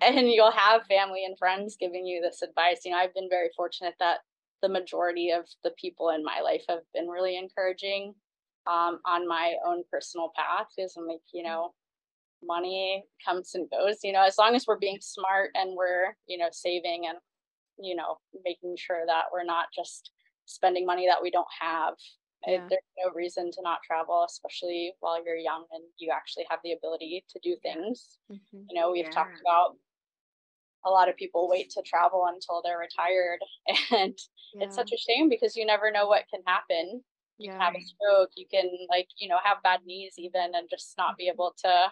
and 0.01 0.29
you'll 0.29 0.51
have 0.51 0.85
family 0.85 1.23
and 1.25 1.37
friends 1.37 1.77
giving 1.79 2.05
you 2.05 2.21
this 2.21 2.41
advice 2.41 2.81
you 2.83 2.91
know 2.91 2.97
i've 2.97 3.13
been 3.13 3.29
very 3.29 3.49
fortunate 3.55 3.95
that 3.99 4.17
the 4.61 4.69
majority 4.69 5.31
of 5.31 5.45
the 5.63 5.71
people 5.79 6.09
in 6.09 6.23
my 6.23 6.41
life 6.41 6.63
have 6.67 6.79
been 6.93 7.07
really 7.07 7.37
encouraging 7.37 8.13
um, 8.67 8.99
on 9.05 9.27
my 9.27 9.53
own 9.65 9.83
personal 9.91 10.31
path 10.35 10.67
is 10.77 10.95
I'm 10.97 11.07
like, 11.07 11.21
you 11.33 11.43
know, 11.43 11.73
money 12.43 13.03
comes 13.25 13.55
and 13.55 13.69
goes, 13.69 13.97
you 14.03 14.11
know, 14.11 14.23
as 14.23 14.37
long 14.37 14.55
as 14.55 14.65
we're 14.67 14.79
being 14.79 14.99
smart 15.01 15.51
and 15.55 15.75
we're, 15.75 16.15
you 16.27 16.37
know, 16.37 16.49
saving 16.51 17.05
and, 17.07 17.17
you 17.77 17.95
know, 17.95 18.17
making 18.43 18.75
sure 18.77 19.03
that 19.05 19.25
we're 19.31 19.43
not 19.43 19.67
just 19.75 20.11
spending 20.45 20.85
money 20.85 21.07
that 21.07 21.21
we 21.21 21.31
don't 21.31 21.47
have. 21.59 21.93
Yeah. 22.47 22.67
there's 22.69 22.81
no 23.03 23.11
reason 23.15 23.49
to 23.53 23.61
not 23.63 23.79
travel, 23.81 24.23
especially 24.27 24.93
while 24.99 25.23
you're 25.23 25.35
young 25.35 25.65
and 25.71 25.83
you 25.97 26.11
actually 26.15 26.45
have 26.47 26.59
the 26.63 26.73
ability 26.73 27.25
to 27.31 27.39
do 27.41 27.55
things. 27.63 28.19
Mm-hmm. 28.31 28.65
You 28.69 28.79
know, 28.79 28.91
we've 28.91 29.05
yeah. 29.05 29.11
talked 29.11 29.41
about 29.41 29.77
a 30.85 30.89
lot 30.91 31.09
of 31.09 31.17
people 31.17 31.49
wait 31.49 31.71
to 31.71 31.81
travel 31.81 32.27
until 32.31 32.61
they're 32.63 32.77
retired 32.77 33.39
and 33.91 34.15
yeah. 34.53 34.65
it's 34.65 34.75
such 34.75 34.91
a 34.91 34.97
shame 34.97 35.27
because 35.27 35.55
you 35.55 35.65
never 35.65 35.91
know 35.91 36.07
what 36.07 36.25
can 36.29 36.41
happen 36.45 37.01
you 37.37 37.47
yeah. 37.47 37.53
can 37.53 37.61
have 37.61 37.75
a 37.75 37.81
stroke 37.81 38.29
you 38.35 38.45
can 38.49 38.69
like 38.89 39.07
you 39.17 39.27
know 39.27 39.37
have 39.43 39.61
bad 39.63 39.79
knees 39.85 40.13
even 40.17 40.51
and 40.55 40.69
just 40.69 40.95
not 40.97 41.17
be 41.17 41.27
able 41.27 41.53
to 41.57 41.85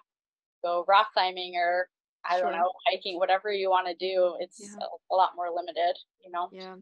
go 0.64 0.86
rock 0.88 1.08
climbing 1.14 1.56
or 1.56 1.88
I 2.26 2.38
sure. 2.38 2.44
don't 2.44 2.60
know, 2.60 2.72
hiking, 2.90 3.18
whatever 3.18 3.52
you 3.52 3.70
want 3.70 3.88
to 3.88 3.96
do, 3.96 4.36
it's 4.40 4.60
yeah. 4.62 4.86
a, 4.86 5.14
a, 5.14 5.16
lot 5.16 5.32
more 5.36 5.48
limited, 5.54 5.98
you 6.24 6.32
know? 6.32 6.48
Yeah. 6.52 6.76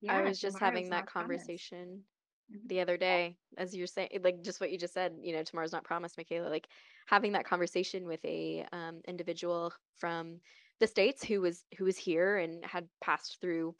yeah 0.00 0.12
I 0.12 0.22
was 0.22 0.38
just 0.38 0.58
having 0.58 0.90
that 0.90 1.06
conversation 1.06 2.02
mm-hmm. 2.50 2.66
the 2.66 2.80
other 2.80 2.96
day, 2.96 3.36
as 3.56 3.74
you're 3.74 3.88
saying, 3.88 4.10
like 4.22 4.42
just 4.42 4.60
what 4.60 4.70
you 4.70 4.78
just 4.78 4.94
said, 4.94 5.14
you 5.20 5.32
know, 5.32 5.42
tomorrow's 5.42 5.72
not 5.72 5.84
promised, 5.84 6.16
Mikaela, 6.16 6.48
like 6.48 6.68
having 7.06 7.32
that 7.32 7.44
conversation 7.44 8.06
with 8.06 8.24
a 8.24 8.64
um, 8.72 9.00
individual 9.08 9.72
from 9.96 10.38
the 10.78 10.86
States 10.86 11.24
who 11.24 11.40
was, 11.40 11.64
who 11.76 11.84
was 11.84 11.96
here 11.96 12.38
and 12.38 12.64
had 12.64 12.86
passed 13.00 13.40
through 13.40 13.74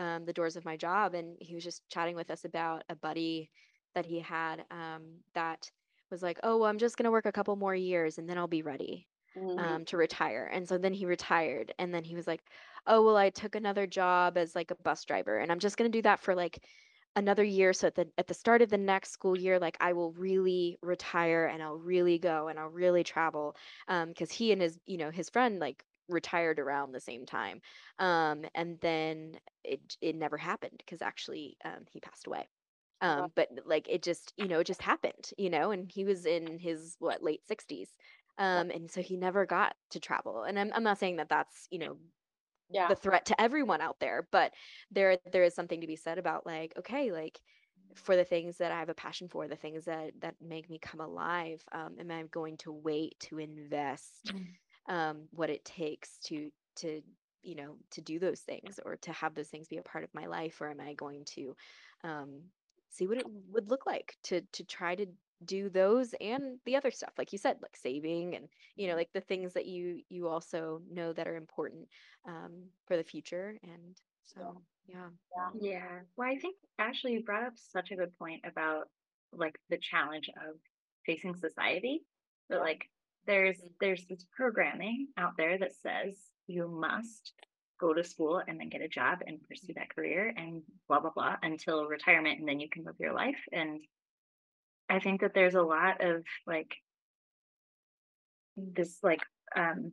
um, 0.00 0.24
the 0.24 0.32
doors 0.32 0.56
of 0.56 0.64
my 0.64 0.76
job. 0.76 1.14
And 1.14 1.36
he 1.40 1.54
was 1.54 1.62
just 1.62 1.86
chatting 1.88 2.16
with 2.16 2.30
us 2.30 2.44
about 2.44 2.82
a 2.88 2.96
buddy 2.96 3.50
that 3.94 4.06
he 4.06 4.18
had 4.18 4.64
um, 4.70 5.02
that 5.34 5.70
was 6.10 6.22
like, 6.22 6.40
oh, 6.42 6.58
well, 6.58 6.68
I'm 6.68 6.78
just 6.78 6.96
going 6.96 7.04
to 7.04 7.10
work 7.10 7.26
a 7.26 7.32
couple 7.32 7.54
more 7.54 7.74
years 7.74 8.18
and 8.18 8.28
then 8.28 8.38
I'll 8.38 8.48
be 8.48 8.62
ready 8.62 9.06
mm-hmm. 9.36 9.58
um, 9.58 9.84
to 9.86 9.96
retire. 9.96 10.50
And 10.52 10.66
so 10.66 10.78
then 10.78 10.94
he 10.94 11.04
retired. 11.04 11.74
And 11.78 11.92
then 11.92 12.02
he 12.02 12.16
was 12.16 12.26
like, 12.26 12.40
oh, 12.86 13.04
well, 13.04 13.16
I 13.16 13.30
took 13.30 13.54
another 13.54 13.86
job 13.86 14.38
as 14.38 14.54
like 14.54 14.70
a 14.70 14.82
bus 14.82 15.04
driver 15.04 15.38
and 15.38 15.52
I'm 15.52 15.58
just 15.58 15.76
going 15.76 15.90
to 15.90 15.98
do 15.98 16.02
that 16.02 16.20
for 16.20 16.34
like 16.34 16.64
another 17.16 17.42
year 17.42 17.72
so 17.72 17.88
at 17.88 17.94
the 17.96 18.06
at 18.18 18.28
the 18.28 18.34
start 18.34 18.62
of 18.62 18.70
the 18.70 18.78
next 18.78 19.10
school 19.10 19.36
year 19.36 19.58
like 19.58 19.76
i 19.80 19.92
will 19.92 20.12
really 20.12 20.78
retire 20.80 21.46
and 21.46 21.60
i'll 21.60 21.76
really 21.76 22.20
go 22.20 22.46
and 22.46 22.56
i'll 22.56 22.68
really 22.68 23.02
travel 23.02 23.56
um 23.88 24.10
because 24.10 24.30
he 24.30 24.52
and 24.52 24.62
his 24.62 24.78
you 24.86 24.96
know 24.96 25.10
his 25.10 25.28
friend 25.28 25.58
like 25.58 25.84
retired 26.10 26.58
around 26.58 26.92
the 26.92 27.00
same 27.00 27.26
time. 27.26 27.60
Um, 27.98 28.44
and 28.54 28.78
then 28.80 29.38
it 29.64 29.96
it 30.00 30.16
never 30.16 30.36
happened 30.36 30.76
because 30.78 31.02
actually 31.02 31.56
um, 31.64 31.84
he 31.90 32.00
passed 32.00 32.26
away. 32.26 32.48
Um, 33.02 33.32
but 33.34 33.48
like 33.64 33.88
it 33.88 34.02
just 34.02 34.34
you 34.36 34.46
know 34.46 34.60
it 34.60 34.66
just 34.66 34.82
happened 34.82 35.30
you 35.38 35.48
know 35.48 35.70
and 35.70 35.90
he 35.90 36.04
was 36.04 36.26
in 36.26 36.58
his 36.58 36.96
what 36.98 37.22
late 37.22 37.40
60s 37.50 37.88
um, 38.36 38.68
and 38.68 38.90
so 38.90 39.00
he 39.00 39.16
never 39.16 39.46
got 39.46 39.74
to 39.92 40.00
travel 40.00 40.42
and 40.42 40.58
I'm, 40.58 40.70
I'm 40.74 40.82
not 40.82 40.98
saying 40.98 41.16
that 41.16 41.30
that's 41.30 41.66
you 41.70 41.78
know 41.78 41.96
yeah. 42.68 42.88
the 42.88 42.94
threat 42.94 43.24
to 43.24 43.40
everyone 43.40 43.80
out 43.80 44.00
there 44.00 44.28
but 44.30 44.52
there 44.90 45.16
there 45.32 45.44
is 45.44 45.54
something 45.54 45.80
to 45.80 45.86
be 45.86 45.96
said 45.96 46.18
about 46.18 46.44
like 46.44 46.74
okay 46.78 47.10
like 47.10 47.40
for 47.94 48.16
the 48.16 48.24
things 48.24 48.58
that 48.58 48.72
I 48.72 48.78
have 48.78 48.88
a 48.88 48.94
passion 48.94 49.28
for, 49.28 49.48
the 49.48 49.56
things 49.56 49.84
that 49.84 50.12
that 50.20 50.36
make 50.40 50.70
me 50.70 50.78
come 50.78 51.00
alive, 51.00 51.62
um, 51.72 51.96
am 51.98 52.10
I 52.10 52.22
going 52.24 52.56
to 52.58 52.72
wait 52.72 53.18
to 53.20 53.38
invest 53.38 54.26
mm 54.26 54.46
um, 54.90 55.22
what 55.30 55.48
it 55.48 55.64
takes 55.64 56.18
to 56.24 56.50
to 56.76 57.00
you 57.42 57.54
know 57.54 57.76
to 57.90 58.02
do 58.02 58.18
those 58.18 58.40
things 58.40 58.78
or 58.84 58.96
to 58.96 59.12
have 59.12 59.34
those 59.34 59.48
things 59.48 59.68
be 59.68 59.78
a 59.78 59.82
part 59.82 60.04
of 60.04 60.12
my 60.12 60.26
life 60.26 60.60
or 60.60 60.68
am 60.68 60.80
i 60.80 60.92
going 60.94 61.24
to 61.24 61.56
um, 62.04 62.40
see 62.90 63.06
what 63.06 63.16
it 63.16 63.26
would 63.50 63.70
look 63.70 63.86
like 63.86 64.16
to 64.24 64.42
to 64.52 64.64
try 64.64 64.94
to 64.94 65.06
do 65.46 65.70
those 65.70 66.14
and 66.20 66.58
the 66.66 66.76
other 66.76 66.90
stuff 66.90 67.12
like 67.16 67.32
you 67.32 67.38
said 67.38 67.56
like 67.62 67.74
saving 67.74 68.34
and 68.34 68.48
you 68.76 68.86
know 68.86 68.92
mm-hmm. 68.92 68.98
like 68.98 69.12
the 69.14 69.20
things 69.22 69.54
that 69.54 69.64
you 69.64 70.00
you 70.10 70.28
also 70.28 70.82
know 70.92 71.14
that 71.14 71.26
are 71.26 71.36
important 71.36 71.88
um, 72.26 72.50
for 72.86 72.98
the 72.98 73.04
future 73.04 73.56
and 73.62 73.96
so 74.24 74.60
yeah. 74.86 75.08
Yeah. 75.58 76.00
Well 76.16 76.28
i 76.28 76.36
think 76.36 76.56
actually 76.78 77.12
you 77.12 77.22
brought 77.22 77.44
up 77.46 77.54
such 77.54 77.90
a 77.90 77.96
good 77.96 78.16
point 78.18 78.42
about 78.44 78.88
like 79.32 79.58
the 79.70 79.78
challenge 79.78 80.28
of 80.28 80.56
facing 81.06 81.34
society 81.36 82.02
but 82.50 82.60
like 82.60 82.90
there's 83.26 83.56
mm-hmm. 83.58 83.68
there's 83.80 84.04
this 84.08 84.24
programming 84.36 85.08
out 85.16 85.32
there 85.36 85.58
that 85.58 85.72
says 85.82 86.16
you 86.46 86.68
must 86.68 87.32
go 87.80 87.94
to 87.94 88.04
school 88.04 88.42
and 88.46 88.60
then 88.60 88.68
get 88.68 88.82
a 88.82 88.88
job 88.88 89.20
and 89.26 89.38
pursue 89.48 89.72
that 89.74 89.94
career 89.94 90.32
and 90.36 90.62
blah 90.88 91.00
blah 91.00 91.10
blah 91.14 91.36
until 91.42 91.86
retirement 91.86 92.38
and 92.38 92.48
then 92.48 92.60
you 92.60 92.68
can 92.68 92.84
live 92.84 92.96
your 92.98 93.14
life 93.14 93.38
and 93.52 93.80
i 94.88 94.98
think 94.98 95.22
that 95.22 95.32
there's 95.34 95.54
a 95.54 95.62
lot 95.62 96.04
of 96.04 96.22
like 96.46 96.74
this 98.56 98.98
like 99.02 99.22
um 99.56 99.92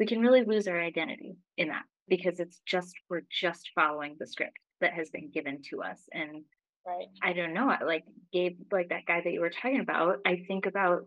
we 0.00 0.06
can 0.06 0.20
really 0.20 0.44
lose 0.44 0.66
our 0.66 0.80
identity 0.80 1.36
in 1.56 1.68
that 1.68 1.84
because 2.08 2.40
it's 2.40 2.60
just 2.66 2.94
we're 3.08 3.22
just 3.30 3.70
following 3.74 4.16
the 4.18 4.26
script 4.26 4.58
that 4.80 4.92
has 4.92 5.10
been 5.10 5.30
given 5.30 5.62
to 5.70 5.82
us 5.82 6.00
and 6.12 6.42
right 6.86 7.06
i 7.22 7.32
don't 7.32 7.54
know 7.54 7.72
like 7.86 8.04
gabe 8.32 8.58
like 8.72 8.88
that 8.88 9.06
guy 9.06 9.20
that 9.22 9.32
you 9.32 9.40
were 9.40 9.50
talking 9.50 9.80
about 9.80 10.18
i 10.26 10.42
think 10.48 10.66
about 10.66 11.06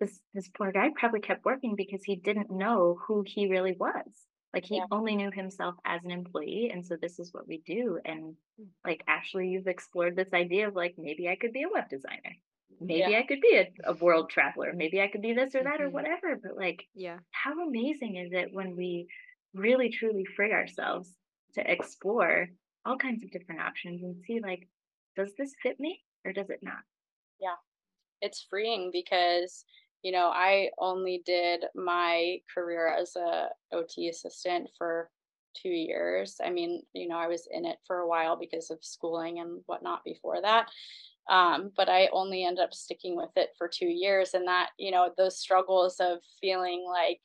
this 0.00 0.20
this 0.34 0.48
poor 0.48 0.72
guy 0.72 0.90
probably 0.96 1.20
kept 1.20 1.44
working 1.44 1.74
because 1.76 2.02
he 2.04 2.16
didn't 2.16 2.50
know 2.50 2.98
who 3.06 3.22
he 3.26 3.48
really 3.48 3.72
was 3.78 4.26
like 4.52 4.64
he 4.64 4.76
Yeah. 4.76 4.86
only 4.90 5.16
knew 5.16 5.30
himself 5.30 5.74
as 5.84 6.04
an 6.04 6.10
employee 6.10 6.70
and 6.72 6.84
so 6.86 6.96
this 6.96 7.18
is 7.18 7.32
what 7.32 7.46
we 7.46 7.58
do 7.58 7.98
and 8.04 8.36
like 8.84 9.02
ashley 9.06 9.48
you've 9.48 9.66
explored 9.66 10.16
this 10.16 10.32
idea 10.32 10.68
of 10.68 10.74
like 10.74 10.94
maybe 10.98 11.28
i 11.28 11.36
could 11.36 11.52
be 11.52 11.62
a 11.62 11.68
web 11.68 11.88
designer 11.88 12.34
maybe 12.80 13.00
Yeah. 13.10 13.18
i 13.18 13.22
could 13.26 13.40
be 13.40 13.56
a, 13.56 13.72
a 13.84 13.94
world 13.94 14.30
traveler 14.30 14.72
maybe 14.74 15.00
i 15.00 15.08
could 15.08 15.22
be 15.22 15.32
this 15.32 15.54
or 15.54 15.62
that 15.64 15.80
or 15.80 15.88
Mhm. 15.88 15.92
whatever 15.92 16.36
but 16.42 16.56
like 16.56 16.88
Yeah. 16.94 17.18
how 17.30 17.52
amazing 17.66 18.16
is 18.16 18.32
it 18.32 18.52
when 18.52 18.76
we 18.76 19.08
really 19.54 19.90
truly 19.90 20.24
free 20.24 20.52
ourselves 20.52 21.16
to 21.54 21.70
explore 21.70 22.48
all 22.84 22.96
kinds 22.98 23.22
of 23.22 23.30
different 23.30 23.60
options 23.60 24.02
and 24.02 24.20
see 24.24 24.40
like 24.40 24.68
does 25.16 25.32
this 25.38 25.54
fit 25.62 25.78
me 25.78 26.02
or 26.24 26.32
does 26.32 26.50
it 26.50 26.60
not 26.62 26.82
Yeah. 27.40 27.56
it's 28.20 28.42
freeing 28.42 28.90
because 28.92 29.64
you 30.04 30.12
know 30.12 30.26
i 30.32 30.68
only 30.78 31.22
did 31.26 31.64
my 31.74 32.38
career 32.54 32.86
as 32.86 33.16
a 33.16 33.48
ot 33.72 34.08
assistant 34.08 34.70
for 34.78 35.10
two 35.60 35.68
years. 35.68 36.40
I 36.44 36.50
mean 36.50 36.82
you 36.92 37.08
know 37.08 37.16
i 37.16 37.26
was 37.26 37.48
in 37.50 37.64
it 37.64 37.78
for 37.86 37.98
a 37.98 38.08
while 38.08 38.36
because 38.36 38.70
of 38.70 38.78
schooling 38.82 39.40
and 39.40 39.62
whatnot 39.66 40.04
before 40.04 40.40
that 40.42 40.68
um, 41.30 41.70
but 41.76 41.88
i 41.88 42.08
only 42.12 42.44
ended 42.44 42.62
up 42.62 42.74
sticking 42.74 43.16
with 43.16 43.30
it 43.36 43.50
for 43.56 43.68
two 43.68 43.86
years 43.86 44.34
and 44.34 44.46
that 44.46 44.70
you 44.78 44.90
know 44.90 45.10
those 45.16 45.38
struggles 45.38 45.96
of 46.00 46.18
feeling 46.40 46.84
like 46.86 47.20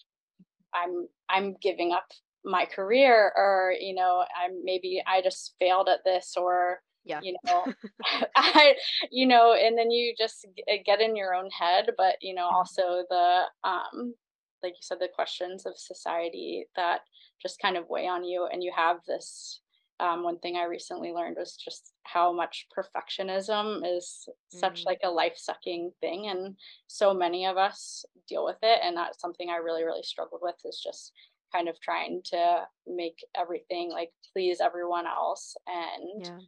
i'm 0.73 1.07
i'm 1.27 1.55
giving 1.61 1.91
up 1.91 2.05
my 2.45 2.65
career 2.65 3.33
or 3.35 3.73
you 3.79 3.93
know 3.93 4.23
i'm 4.41 4.63
maybe 4.63 5.01
i 5.07 5.21
just 5.21 5.55
failed 5.59 5.89
at 5.89 6.03
this 6.05 6.35
or 6.37 6.79
Yeah. 7.05 7.21
you 7.23 7.35
know 7.45 7.65
i 8.35 8.75
you 9.09 9.25
know 9.25 9.53
and 9.53 9.77
then 9.77 9.89
you 9.89 10.13
just 10.17 10.45
uh, 10.71 10.75
get 10.85 11.01
in 11.01 11.15
your 11.15 11.33
own 11.33 11.49
head 11.49 11.91
but 11.97 12.15
you 12.21 12.35
know 12.35 12.45
also 12.45 13.03
the 13.09 13.43
um 13.63 14.13
like 14.61 14.73
you 14.73 14.81
said 14.81 14.99
the 14.99 15.07
questions 15.13 15.65
of 15.65 15.73
society 15.77 16.65
that 16.75 17.01
just 17.41 17.61
kind 17.61 17.77
of 17.77 17.89
weigh 17.89 18.07
on 18.07 18.23
you 18.23 18.47
and 18.51 18.63
you 18.63 18.71
have 18.75 18.97
this 19.07 19.61
um, 20.01 20.23
one 20.23 20.39
thing 20.39 20.55
i 20.55 20.63
recently 20.65 21.11
learned 21.11 21.37
was 21.39 21.55
just 21.57 21.93
how 22.03 22.31
much 22.31 22.67
perfectionism 22.77 23.81
is 23.85 24.27
such 24.49 24.83
Mm. 24.83 24.85
like 24.85 24.99
a 25.03 25.09
life 25.09 25.37
sucking 25.37 25.91
thing 26.01 26.27
and 26.27 26.55
so 26.87 27.13
many 27.13 27.45
of 27.45 27.57
us 27.57 28.05
deal 28.27 28.45
with 28.45 28.57
it 28.61 28.79
and 28.83 28.95
that's 28.95 29.19
something 29.21 29.49
i 29.49 29.55
really 29.57 29.83
really 29.83 30.03
struggled 30.03 30.41
with 30.43 30.55
is 30.65 30.79
just 30.83 31.11
kind 31.51 31.67
of 31.67 31.79
trying 31.81 32.21
to 32.25 32.63
make 32.87 33.19
everything 33.35 33.89
like 33.91 34.11
please 34.33 34.59
everyone 34.61 35.07
else 35.07 35.55
and 35.67 36.25
Yeah. 36.25 36.39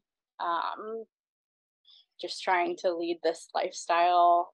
Um, 0.43 1.05
just 2.19 2.41
trying 2.43 2.75
to 2.77 2.93
lead 2.95 3.19
this 3.23 3.47
lifestyle 3.55 4.53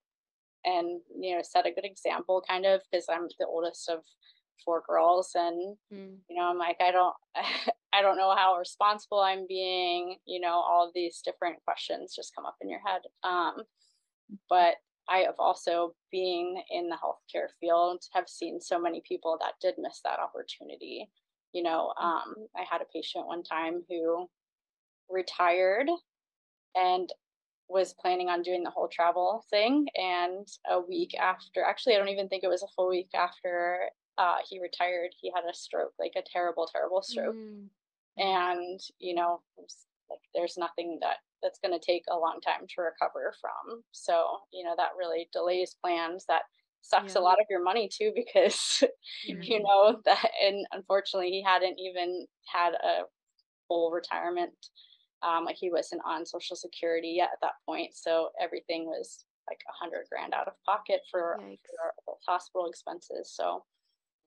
and 0.66 1.02
you 1.20 1.36
know 1.36 1.42
set 1.44 1.66
a 1.68 1.72
good 1.72 1.86
example 1.86 2.44
kind 2.48 2.66
of 2.66 2.82
because 2.90 3.06
i'm 3.10 3.28
the 3.40 3.46
oldest 3.46 3.90
of 3.90 4.00
four 4.66 4.84
girls 4.88 5.32
and 5.36 5.78
Mm. 5.94 6.18
you 6.30 6.36
know 6.36 6.44
i'm 6.44 6.58
like 6.58 6.78
i 6.82 6.92
don't 6.92 7.14
i 7.94 8.02
don't 8.02 8.18
know 8.18 8.34
how 8.36 8.58
responsible 8.58 9.20
i'm 9.20 9.46
being 9.48 10.18
you 10.26 10.40
know 10.42 10.54
all 10.70 10.88
of 10.88 10.94
these 10.94 11.22
different 11.24 11.58
questions 11.64 12.16
just 12.16 12.34
come 12.36 12.46
up 12.46 12.56
in 12.62 12.70
your 12.70 12.82
head. 12.86 13.02
Um, 13.24 13.62
but 14.50 14.76
i 15.10 15.20
have 15.20 15.36
also 15.40 15.94
being 16.12 16.62
in 16.72 16.90
the 16.90 16.98
healthcare 16.98 17.48
field 17.62 18.02
have 18.14 18.28
seen 18.28 18.60
so 18.60 18.80
many 18.80 19.02
people 19.08 19.38
that 19.40 19.54
did 19.62 19.76
miss 19.78 20.02
that 20.04 20.20
opportunity. 20.20 21.08
You 21.54 21.64
know 21.64 21.94
um, 22.02 22.36
i 22.56 22.64
had 22.70 22.82
a 22.82 22.92
patient 22.94 23.28
one 23.28 23.44
time 23.44 23.84
who 23.88 24.28
retired 25.10 25.90
and 26.76 27.12
was 27.70 27.94
planning 27.94 28.30
on 28.30 28.42
doing 28.42 28.64
the 28.64 28.70
whole 28.70 28.88
travel 28.88 29.44
thing 29.50 29.88
and 29.96 30.48
a 30.70 30.80
week 30.80 31.14
after 31.20 31.64
actually 31.64 31.96
i 31.96 31.98
don't 31.98 32.10
even 32.10 32.30
think 32.30 32.44
it 32.44 32.50
was 32.50 32.64
a 32.64 32.68
full 32.76 32.90
week 32.90 33.10
after 33.14 33.90
uh, 34.18 34.38
he 34.50 34.60
retired 34.60 35.12
he 35.20 35.32
had 35.36 35.44
a 35.50 35.54
stroke 35.54 35.94
like 36.00 36.14
a 36.16 36.24
terrible 36.32 36.68
terrible 36.72 37.02
stroke 37.02 37.36
Mm. 37.36 37.70
and 38.18 38.80
you 39.00 39.14
know 39.16 39.42
like 40.10 40.20
there's 40.34 40.58
nothing 40.58 41.00
that 41.02 41.18
that's 41.44 41.60
going 41.60 41.78
to 41.78 41.86
take 41.86 42.04
a 42.10 42.18
long 42.18 42.40
time 42.46 42.66
to 42.68 42.82
recover 42.82 43.34
from 43.40 43.84
so 43.92 44.40
you 44.52 44.64
know 44.64 44.74
that 44.78 44.92
really 44.98 45.30
delays 45.34 45.76
plans 45.84 46.26
that 46.28 46.44
sucks 46.82 47.16
Yeah. 47.16 47.22
a 47.22 47.24
lot 47.24 47.40
of 47.40 47.46
your 47.50 47.64
money 47.64 47.90
too 47.92 48.12
because 48.16 48.84
Mm. 49.30 49.44
you 49.46 49.62
know 49.62 50.02
that 50.06 50.32
and 50.42 50.66
unfortunately 50.72 51.30
he 51.32 51.44
hadn't 51.44 51.80
even 51.80 52.26
had 52.52 52.74
a 52.74 53.04
full 53.68 53.92
retirement 53.92 54.54
um 55.24 55.46
like 55.46 55.58
he 55.58 55.72
wasn't 55.72 56.02
on 56.06 56.26
social 56.26 56.56
security 56.56 57.10
yet 57.18 57.30
at 57.34 57.40
that 57.42 57.54
point 57.66 57.94
so 57.96 58.30
everything 58.40 58.86
was 58.86 59.26
like 59.50 59.62
a 59.70 59.74
hundred 59.74 60.06
grand 60.12 60.34
out 60.34 60.48
of 60.48 60.54
pocket 60.66 61.02
for, 61.10 61.40
for 62.06 62.16
hospital 62.26 62.68
expenses 62.68 63.32
so 63.36 63.66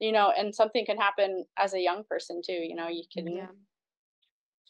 you 0.00 0.12
know 0.12 0.30
and 0.36 0.54
something 0.54 0.86
can 0.86 0.98
happen 0.98 1.46
as 1.58 1.74
a 1.74 1.80
young 1.80 2.04
person 2.04 2.42
too 2.44 2.52
you 2.54 2.74
know 2.74 2.88
you 2.88 3.04
can 3.12 3.26
Yeah. 3.26 3.48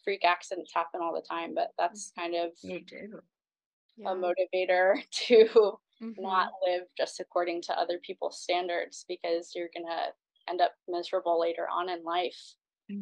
freak 0.04 0.24
accidents 0.24 0.72
happen 0.74 1.00
all 1.02 1.14
the 1.14 1.22
time 1.26 1.54
but 1.54 1.72
that's 1.78 2.10
kind 2.16 2.34
of 2.34 2.52
you 2.62 2.80
do 2.84 3.20
Yeah. 3.96 4.10
a 4.10 4.14
motivator 4.16 4.96
to 5.10 5.78
Mhm. 6.00 6.16
not 6.18 6.52
live 6.66 6.84
just 6.96 7.20
according 7.20 7.62
to 7.62 7.78
other 7.78 7.98
people's 7.98 8.40
standards 8.42 9.04
because 9.08 9.52
you're 9.54 9.70
gonna 9.74 10.08
end 10.48 10.60
up 10.60 10.74
miserable 10.88 11.40
later 11.40 11.68
on 11.70 11.88
in 11.88 12.02
life 12.04 12.56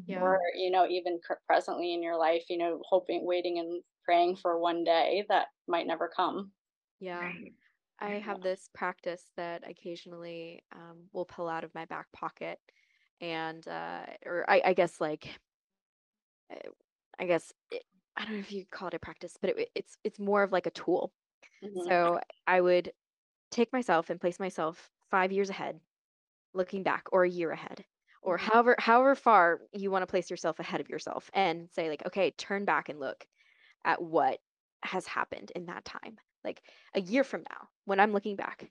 Yeah. 0.07 0.23
or 0.23 0.39
you 0.55 0.71
know 0.71 0.87
even 0.89 1.21
presently 1.47 1.93
in 1.95 2.03
your 2.03 2.17
life 2.17 2.45
you 2.49 2.59
know 2.59 2.81
hoping 2.89 3.27
waiting 3.27 3.59
and 3.59 3.83
praying 4.05 4.37
for 4.37 4.59
one 4.59 4.85
day 4.85 5.25
that 5.29 5.49
might 5.67 5.87
never 5.87 6.09
come 6.09 6.53
Yeah. 7.01 7.33
I 8.01 8.11
have 8.21 8.43
this 8.43 8.69
practice 8.75 9.33
that 9.37 9.69
occasionally 9.69 10.65
um, 10.73 11.09
will 11.13 11.27
pull 11.27 11.49
out 11.49 11.65
of 11.65 11.75
my 11.75 11.85
back 11.87 12.13
pocket, 12.13 12.61
and 13.21 13.67
uh, 13.69 14.07
or 14.27 14.49
I, 14.51 14.63
I 14.67 14.75
guess 14.75 15.01
like, 15.01 15.41
uh, 16.51 16.71
I 17.19 17.27
guess 17.27 17.53
it, 17.71 17.85
I 18.17 18.25
don't 18.25 18.35
know 18.35 18.41
if 18.41 18.53
you 18.53 18.67
call 18.67 18.89
it 18.89 18.95
a 18.95 18.99
practice, 18.99 19.37
but 19.41 19.51
it, 19.51 19.71
it's 19.75 19.97
it's 20.05 20.19
more 20.19 20.43
of 20.43 20.53
like 20.53 20.67
a 20.67 20.71
tool. 20.71 21.13
Mhm. 21.63 21.91
So 21.91 22.21
I 22.47 22.61
would 22.61 22.93
take 23.51 23.73
myself 23.73 24.11
and 24.11 24.21
place 24.21 24.41
myself 24.41 24.93
five 25.11 25.33
years 25.33 25.51
ahead, 25.51 25.81
looking 26.55 26.85
back, 26.85 27.09
or 27.13 27.25
a 27.25 27.31
year 27.31 27.53
ahead, 27.53 27.87
or 28.29 28.37
Mhm. 28.37 28.39
however 28.39 28.77
however 28.79 29.15
far 29.15 29.61
you 29.73 29.91
want 29.91 30.03
to 30.03 30.07
place 30.07 30.31
yourself 30.31 30.59
ahead 30.61 30.81
of 30.81 30.89
yourself, 30.91 31.31
and 31.35 31.71
say 31.73 31.89
like, 31.91 32.07
okay, 32.07 32.31
turn 32.33 32.65
back 32.65 32.89
and 32.89 33.01
look 33.01 33.27
at 33.85 34.03
what 34.03 34.41
has 34.85 35.07
happened 35.07 35.53
in 35.57 35.67
that 35.67 35.85
time. 35.85 36.19
Like 36.45 36.63
a 36.95 37.01
year 37.01 37.25
from 37.25 37.45
now, 37.51 37.69
when 37.87 38.01
I'm 38.01 38.13
looking 38.13 38.37
back, 38.37 38.71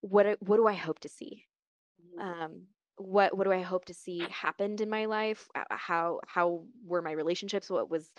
what 0.00 0.24
do- 0.24 0.36
what 0.40 0.56
do 0.58 0.66
I 0.66 0.74
hope 0.74 1.00
to 1.00 1.08
see? 1.08 1.46
Mhm. 1.98 2.22
Um, 2.22 2.68
what 2.98 3.36
what 3.36 3.44
do 3.44 3.52
I 3.52 3.60
hope 3.62 3.84
to 3.86 3.94
see 3.94 4.28
happened 4.28 4.80
in 4.80 4.88
my 4.90 5.04
life? 5.06 5.48
Uh, 5.54 5.64
How 5.70 6.20
how 6.26 6.66
were 6.84 7.02
my 7.02 7.12
relationships? 7.12 7.68
What 7.70 7.90
was 7.90 8.12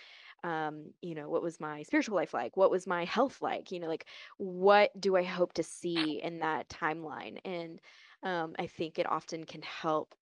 um, 0.44 0.94
you 1.02 1.16
know, 1.16 1.30
what 1.30 1.42
was 1.42 1.60
my 1.60 1.82
spiritual 1.84 2.16
life 2.16 2.34
like? 2.34 2.56
What 2.58 2.70
was 2.72 2.86
my 2.88 3.06
health 3.06 3.42
like? 3.42 3.72
You 3.72 3.80
know, 3.80 3.88
like 3.88 4.08
what 4.38 4.92
do 5.00 5.16
I 5.18 5.24
hope 5.24 5.54
to 5.54 5.64
see 5.64 6.22
in 6.22 6.40
that 6.40 6.70
timeline? 6.70 7.40
And 7.46 7.82
um, 8.24 8.56
I 8.60 8.68
think 8.68 9.00
it 9.00 9.08
often 9.08 9.46
can 9.46 9.64
help 9.64 10.14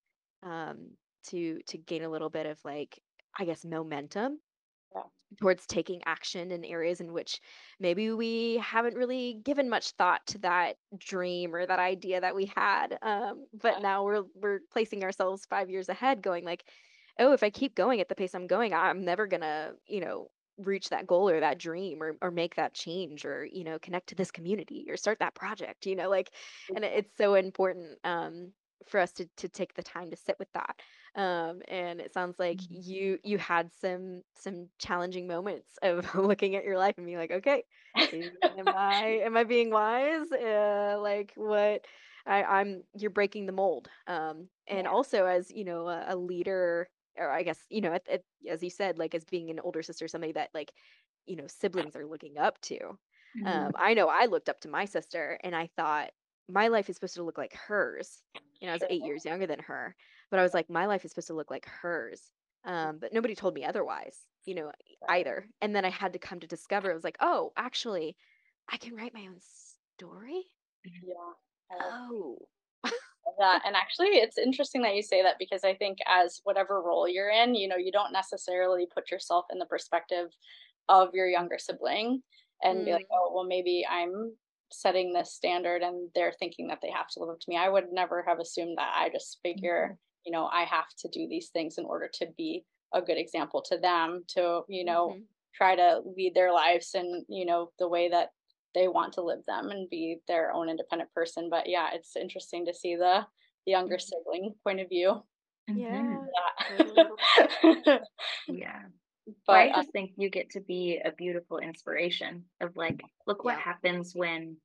um, 0.45 0.97
to 1.25 1.61
to 1.67 1.77
gain 1.79 2.03
a 2.03 2.09
little 2.09 2.31
bit 2.31 2.47
of 2.47 2.63
like, 2.65 3.01
I 3.37 3.45
guess, 3.45 3.65
momentum 3.65 4.41
Yeah. 4.95 5.09
towards 5.41 5.67
taking 5.67 6.01
action 6.05 6.51
in 6.51 6.63
areas 6.63 7.01
in 7.01 7.11
which 7.11 7.41
maybe 7.79 8.11
we 8.11 8.57
haven't 8.57 8.95
really 8.95 9.33
given 9.43 9.69
much 9.69 9.91
thought 9.91 10.25
to 10.27 10.37
that 10.39 10.77
dream 10.97 11.53
or 11.53 11.65
that 11.65 11.79
idea 11.79 12.21
that 12.21 12.35
we 12.35 12.45
had 12.45 12.97
um, 13.01 13.45
but 13.53 13.73
Yeah. 13.73 13.79
now 13.79 14.03
we're 14.05 14.23
we're 14.33 14.59
placing 14.71 15.03
ourselves 15.03 15.45
five 15.45 15.69
years 15.69 15.89
ahead 15.89 16.21
going 16.21 16.45
like 16.45 16.69
oh 17.19 17.33
if 17.33 17.43
i 17.43 17.49
keep 17.49 17.75
going 17.75 17.99
at 17.99 18.07
the 18.07 18.15
pace 18.15 18.33
i'm 18.33 18.47
going 18.47 18.73
i'm 18.73 19.03
never 19.03 19.27
gonna 19.27 19.73
you 19.87 19.99
know 19.99 20.29
reach 20.57 20.87
that 20.89 21.05
goal 21.07 21.29
or 21.29 21.41
that 21.41 21.57
dream 21.59 22.01
or, 22.01 22.15
or 22.21 22.31
make 22.31 22.55
that 22.55 22.73
change 22.73 23.25
or 23.25 23.45
you 23.45 23.65
know 23.65 23.77
connect 23.79 24.07
to 24.07 24.15
this 24.15 24.31
community 24.31 24.85
or 24.89 24.95
start 24.95 25.19
that 25.19 25.35
project 25.35 25.85
you 25.85 25.95
know 25.97 26.09
like 26.09 26.33
and 26.73 26.85
it's 26.85 27.17
so 27.17 27.33
important 27.35 27.99
um, 28.05 28.53
for 28.87 28.99
us 28.99 29.11
to, 29.13 29.27
to 29.37 29.49
take 29.49 29.73
the 29.73 29.83
time 29.83 30.09
to 30.11 30.15
sit 30.17 30.37
with 30.39 30.51
that 30.53 30.81
um, 31.15 31.61
and 31.67 31.99
it 32.01 32.13
sounds 32.13 32.39
like 32.39 32.61
Mhm. 32.61 32.69
you 32.69 33.19
you 33.23 33.37
had 33.37 33.71
some 33.73 34.21
some 34.35 34.69
challenging 34.79 35.27
moments 35.27 35.77
of 35.81 36.13
looking 36.15 36.55
at 36.55 36.63
your 36.63 36.77
life 36.77 36.95
and 36.97 37.05
being 37.05 37.17
like 37.17 37.31
okay 37.31 37.63
am 38.57 38.73
i 38.73 39.03
am 39.23 39.35
i 39.37 39.43
being 39.43 39.69
wise 39.71 40.31
uh, 40.31 40.97
like 41.01 41.33
what 41.35 41.85
I, 42.25 42.43
i'm 42.43 42.83
you're 42.93 43.09
breaking 43.11 43.45
the 43.45 43.51
mold 43.51 43.89
um, 44.07 44.49
and 44.67 44.87
Yeah. 44.87 44.87
also 44.87 45.25
as 45.25 45.51
you 45.51 45.63
know 45.63 45.87
a, 45.87 46.05
a 46.09 46.15
leader 46.15 46.89
or 47.17 47.29
I 47.31 47.43
guess, 47.43 47.65
you 47.69 47.79
know, 47.79 47.93
it, 47.93 48.05
it, 48.09 48.25
as 48.49 48.61
you 48.61 48.69
said, 48.69 48.97
like 48.97 49.15
as 49.15 49.23
being 49.23 49.49
an 49.49 49.61
older 49.61 49.81
sister, 49.81 50.05
somebody 50.05 50.33
that 50.33 50.49
like, 50.53 50.73
you 51.25 51.37
know, 51.37 51.47
siblings 51.47 51.95
are 51.95 52.05
looking 52.05 52.37
up 52.37 52.59
to. 52.63 52.99
Mhm. 53.35 53.69
Um, 53.69 53.73
I 53.77 53.93
know 53.93 54.09
I 54.09 54.25
looked 54.25 54.49
up 54.49 54.59
to 54.61 54.67
my 54.67 54.83
sister 54.83 55.39
and 55.41 55.55
I 55.55 55.67
thought 55.77 56.11
my 56.49 56.67
life 56.67 56.89
is 56.89 56.95
supposed 56.95 57.15
to 57.15 57.23
look 57.23 57.37
like 57.37 57.53
hers. 57.53 58.21
You 58.59 58.67
know, 58.67 58.73
I 58.73 58.75
was 58.75 58.83
eight 58.89 59.03
years 59.03 59.25
younger 59.25 59.47
than 59.47 59.59
her, 59.59 59.95
but 60.31 60.39
I 60.39 60.43
was 60.43 60.53
like, 60.53 60.69
my 60.69 60.85
life 60.85 61.05
is 61.05 61.11
supposed 61.11 61.27
to 61.27 61.33
look 61.33 61.51
like 61.51 61.65
hers. 61.65 62.21
Um, 62.65 62.97
but 62.99 63.13
nobody 63.13 63.35
told 63.35 63.53
me 63.53 63.63
otherwise, 63.63 64.17
you 64.45 64.55
know, 64.55 64.71
either. 65.07 65.47
And 65.61 65.75
then 65.75 65.85
I 65.85 65.89
had 65.89 66.13
to 66.13 66.19
come 66.19 66.39
to 66.39 66.47
discover 66.47 66.89
it 66.89 66.95
was 66.95 67.03
like, 67.03 67.17
oh, 67.19 67.51
actually, 67.55 68.15
I 68.71 68.77
can 68.77 68.95
write 68.95 69.13
my 69.13 69.21
own 69.21 69.37
story. 69.97 70.45
Yeah. 70.83 71.79
Oh, 71.81 72.37
that. 73.39 73.61
And 73.65 73.75
actually, 73.75 74.09
it's 74.09 74.37
interesting 74.37 74.81
that 74.83 74.95
you 74.95 75.01
say 75.01 75.21
that 75.23 75.35
because 75.39 75.63
I 75.63 75.75
think, 75.75 75.97
as 76.07 76.41
whatever 76.43 76.81
role 76.81 77.07
you're 77.07 77.29
in, 77.29 77.55
you 77.55 77.67
know, 77.67 77.75
you 77.75 77.91
don't 77.91 78.13
necessarily 78.13 78.87
put 78.93 79.11
yourself 79.11 79.45
in 79.51 79.59
the 79.59 79.65
perspective 79.65 80.29
of 80.89 81.09
your 81.13 81.27
younger 81.27 81.57
sibling 81.57 82.21
and 82.63 82.85
be 82.85 82.93
like, 82.93 83.07
oh, 83.11 83.31
well, 83.33 83.43
maybe 83.43 83.85
I'm 83.89 84.33
setting 84.71 85.13
this 85.13 85.33
standard 85.33 85.81
and 85.81 86.09
they're 86.15 86.33
thinking 86.33 86.67
that 86.67 86.79
they 86.81 86.89
have 86.91 87.07
to 87.09 87.19
live 87.19 87.29
up 87.29 87.39
to 87.39 87.49
me. 87.49 87.57
I 87.57 87.69
would 87.69 87.91
never 87.91 88.23
have 88.23 88.39
assumed 88.39 88.77
that. 88.77 88.93
I 88.97 89.09
just 89.09 89.39
figure, 89.43 89.95
you 90.25 90.31
know, 90.31 90.47
I 90.47 90.63
have 90.65 90.87
to 90.99 91.09
do 91.09 91.27
these 91.27 91.49
things 91.49 91.77
in 91.77 91.85
order 91.85 92.09
to 92.15 92.27
be 92.37 92.65
a 92.93 93.01
good 93.01 93.17
example 93.17 93.61
to 93.63 93.77
them, 93.77 94.23
to, 94.29 94.63
you 94.69 94.83
know, 94.85 95.17
Mhm. 95.17 95.27
try 95.53 95.75
to 95.75 96.01
lead 96.17 96.33
their 96.35 96.51
lives 96.51 96.93
in 96.95 97.25
you 97.29 97.45
know 97.45 97.71
the 97.79 97.87
way 97.87 98.09
that 98.09 98.31
they 98.73 98.87
want 98.89 99.13
to 99.13 99.21
live 99.21 99.39
them 99.47 99.69
and 99.69 99.89
be 99.89 100.17
their 100.27 100.51
own 100.51 100.67
independent 100.67 101.09
person 101.13 101.49
but 101.49 101.67
yeah 101.69 101.91
it's 101.93 102.17
interesting 102.17 102.65
to 102.65 102.73
see 102.73 102.95
the 102.97 103.25
the 103.65 103.71
younger 103.71 103.97
Mhm. 103.97 103.99
sibling 103.99 104.53
point 104.65 104.81
of 104.81 104.89
view 104.89 105.21
yeah. 105.73 106.27
Yeah. 106.67 107.09
Yeah. 109.25 109.33
but 109.47 109.53
I 109.55 109.71
just 109.73 109.91
think 109.91 110.11
you 110.17 110.29
get 110.29 110.51
to 110.51 110.61
be 110.61 111.01
a 111.03 111.11
beautiful 111.11 111.57
inspiration 111.59 112.45
of 112.61 112.75
like, 112.75 113.01
look 113.27 113.43
what 113.43 113.55
Yeah. 113.57 113.61
happens 113.61 114.13
when 114.15 114.57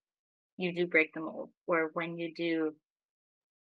you 0.57 0.73
do 0.75 0.87
break 0.87 1.15
the 1.15 1.21
mold 1.21 1.51
or 1.67 1.91
when 1.95 2.19
you 2.19 2.35
do 2.35 2.75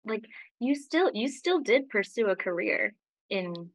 like 0.05 0.25
you 0.59 0.75
still 0.75 1.11
you 1.15 1.29
still 1.29 1.61
did 1.61 1.89
pursue 1.89 2.27
a 2.29 2.37
career 2.37 2.95
in 3.31 3.71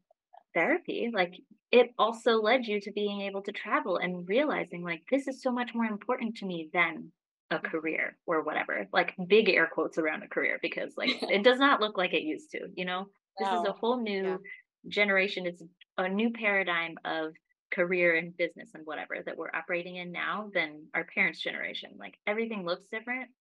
therapy. 0.54 1.10
Like 1.14 1.34
it 1.72 1.92
also 1.98 2.42
led 2.42 2.66
you 2.66 2.82
to 2.82 2.92
being 2.92 3.22
able 3.22 3.42
to 3.44 3.52
travel 3.52 3.98
and 3.98 4.28
realizing 4.28 4.84
like 4.84 5.04
this 5.10 5.28
is 5.28 5.42
so 5.42 5.52
much 5.52 5.74
more 5.74 5.86
important 5.86 6.38
to 6.38 6.46
me 6.46 6.70
than 6.74 7.12
a 7.52 7.60
career 7.60 8.18
or 8.26 8.44
whatever. 8.44 8.88
Like 8.92 9.16
big 9.28 9.50
air 9.50 9.68
quotes 9.72 9.98
around 9.98 10.24
a 10.24 10.28
career 10.28 10.60
because 10.62 10.94
like 10.98 11.22
it 11.24 11.44
does 11.44 11.60
not 11.60 11.82
look 11.82 11.98
like 11.98 12.14
it 12.14 12.24
used 12.24 12.52
to, 12.52 12.68
you 12.76 12.86
know? 12.86 13.08
This 13.40 13.48
is 13.48 13.64
a 13.66 13.72
whole 13.74 14.02
new 14.02 14.40
generation. 14.88 15.46
It's 15.46 15.64
a 15.98 16.10
new 16.10 16.32
paradigm 16.32 16.98
of 17.06 17.36
career 17.72 18.16
and 18.16 18.36
business 18.38 18.72
and 18.76 18.86
whatever 18.86 19.22
that 19.26 19.38
we're 19.38 19.54
operating 19.54 19.96
in 19.96 20.12
now 20.12 20.50
than 20.54 20.88
our 20.94 21.06
parents' 21.06 21.40
generation. 21.42 21.96
Like 21.98 22.20
everything 22.28 22.66
looks 22.66 22.86
different. 22.88 23.32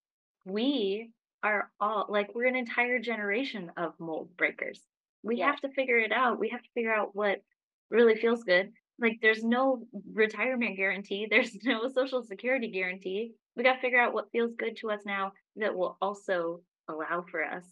We 0.44 1.12
are 1.42 1.72
all 1.80 2.06
like 2.08 2.34
we're 2.34 2.46
an 2.46 2.56
entire 2.56 2.98
generation 2.98 3.72
of 3.76 3.98
mold 3.98 4.36
breakers. 4.36 4.86
We 5.22 5.38
Yeah. 5.38 5.46
have 5.46 5.60
to 5.60 5.70
figure 5.72 5.98
it 5.98 6.12
out. 6.12 6.38
We 6.38 6.48
have 6.50 6.62
to 6.62 6.70
figure 6.74 6.94
out 6.94 7.14
what 7.14 7.42
really 7.90 8.16
feels 8.16 8.44
good. 8.44 8.72
Like 8.98 9.18
there's 9.20 9.44
no 9.44 9.86
retirement 10.12 10.76
guarantee, 10.76 11.26
there's 11.30 11.62
no 11.64 11.88
social 11.88 12.22
security 12.22 12.70
guarantee. 12.70 13.34
We 13.56 13.62
got 13.62 13.74
to 13.74 13.80
figure 13.80 14.00
out 14.00 14.14
what 14.14 14.30
feels 14.32 14.54
good 14.54 14.76
to 14.78 14.90
us 14.90 15.04
now 15.04 15.32
that 15.56 15.74
will 15.76 15.98
also 16.00 16.64
allow 16.88 17.22
for 17.22 17.44
us 17.44 17.64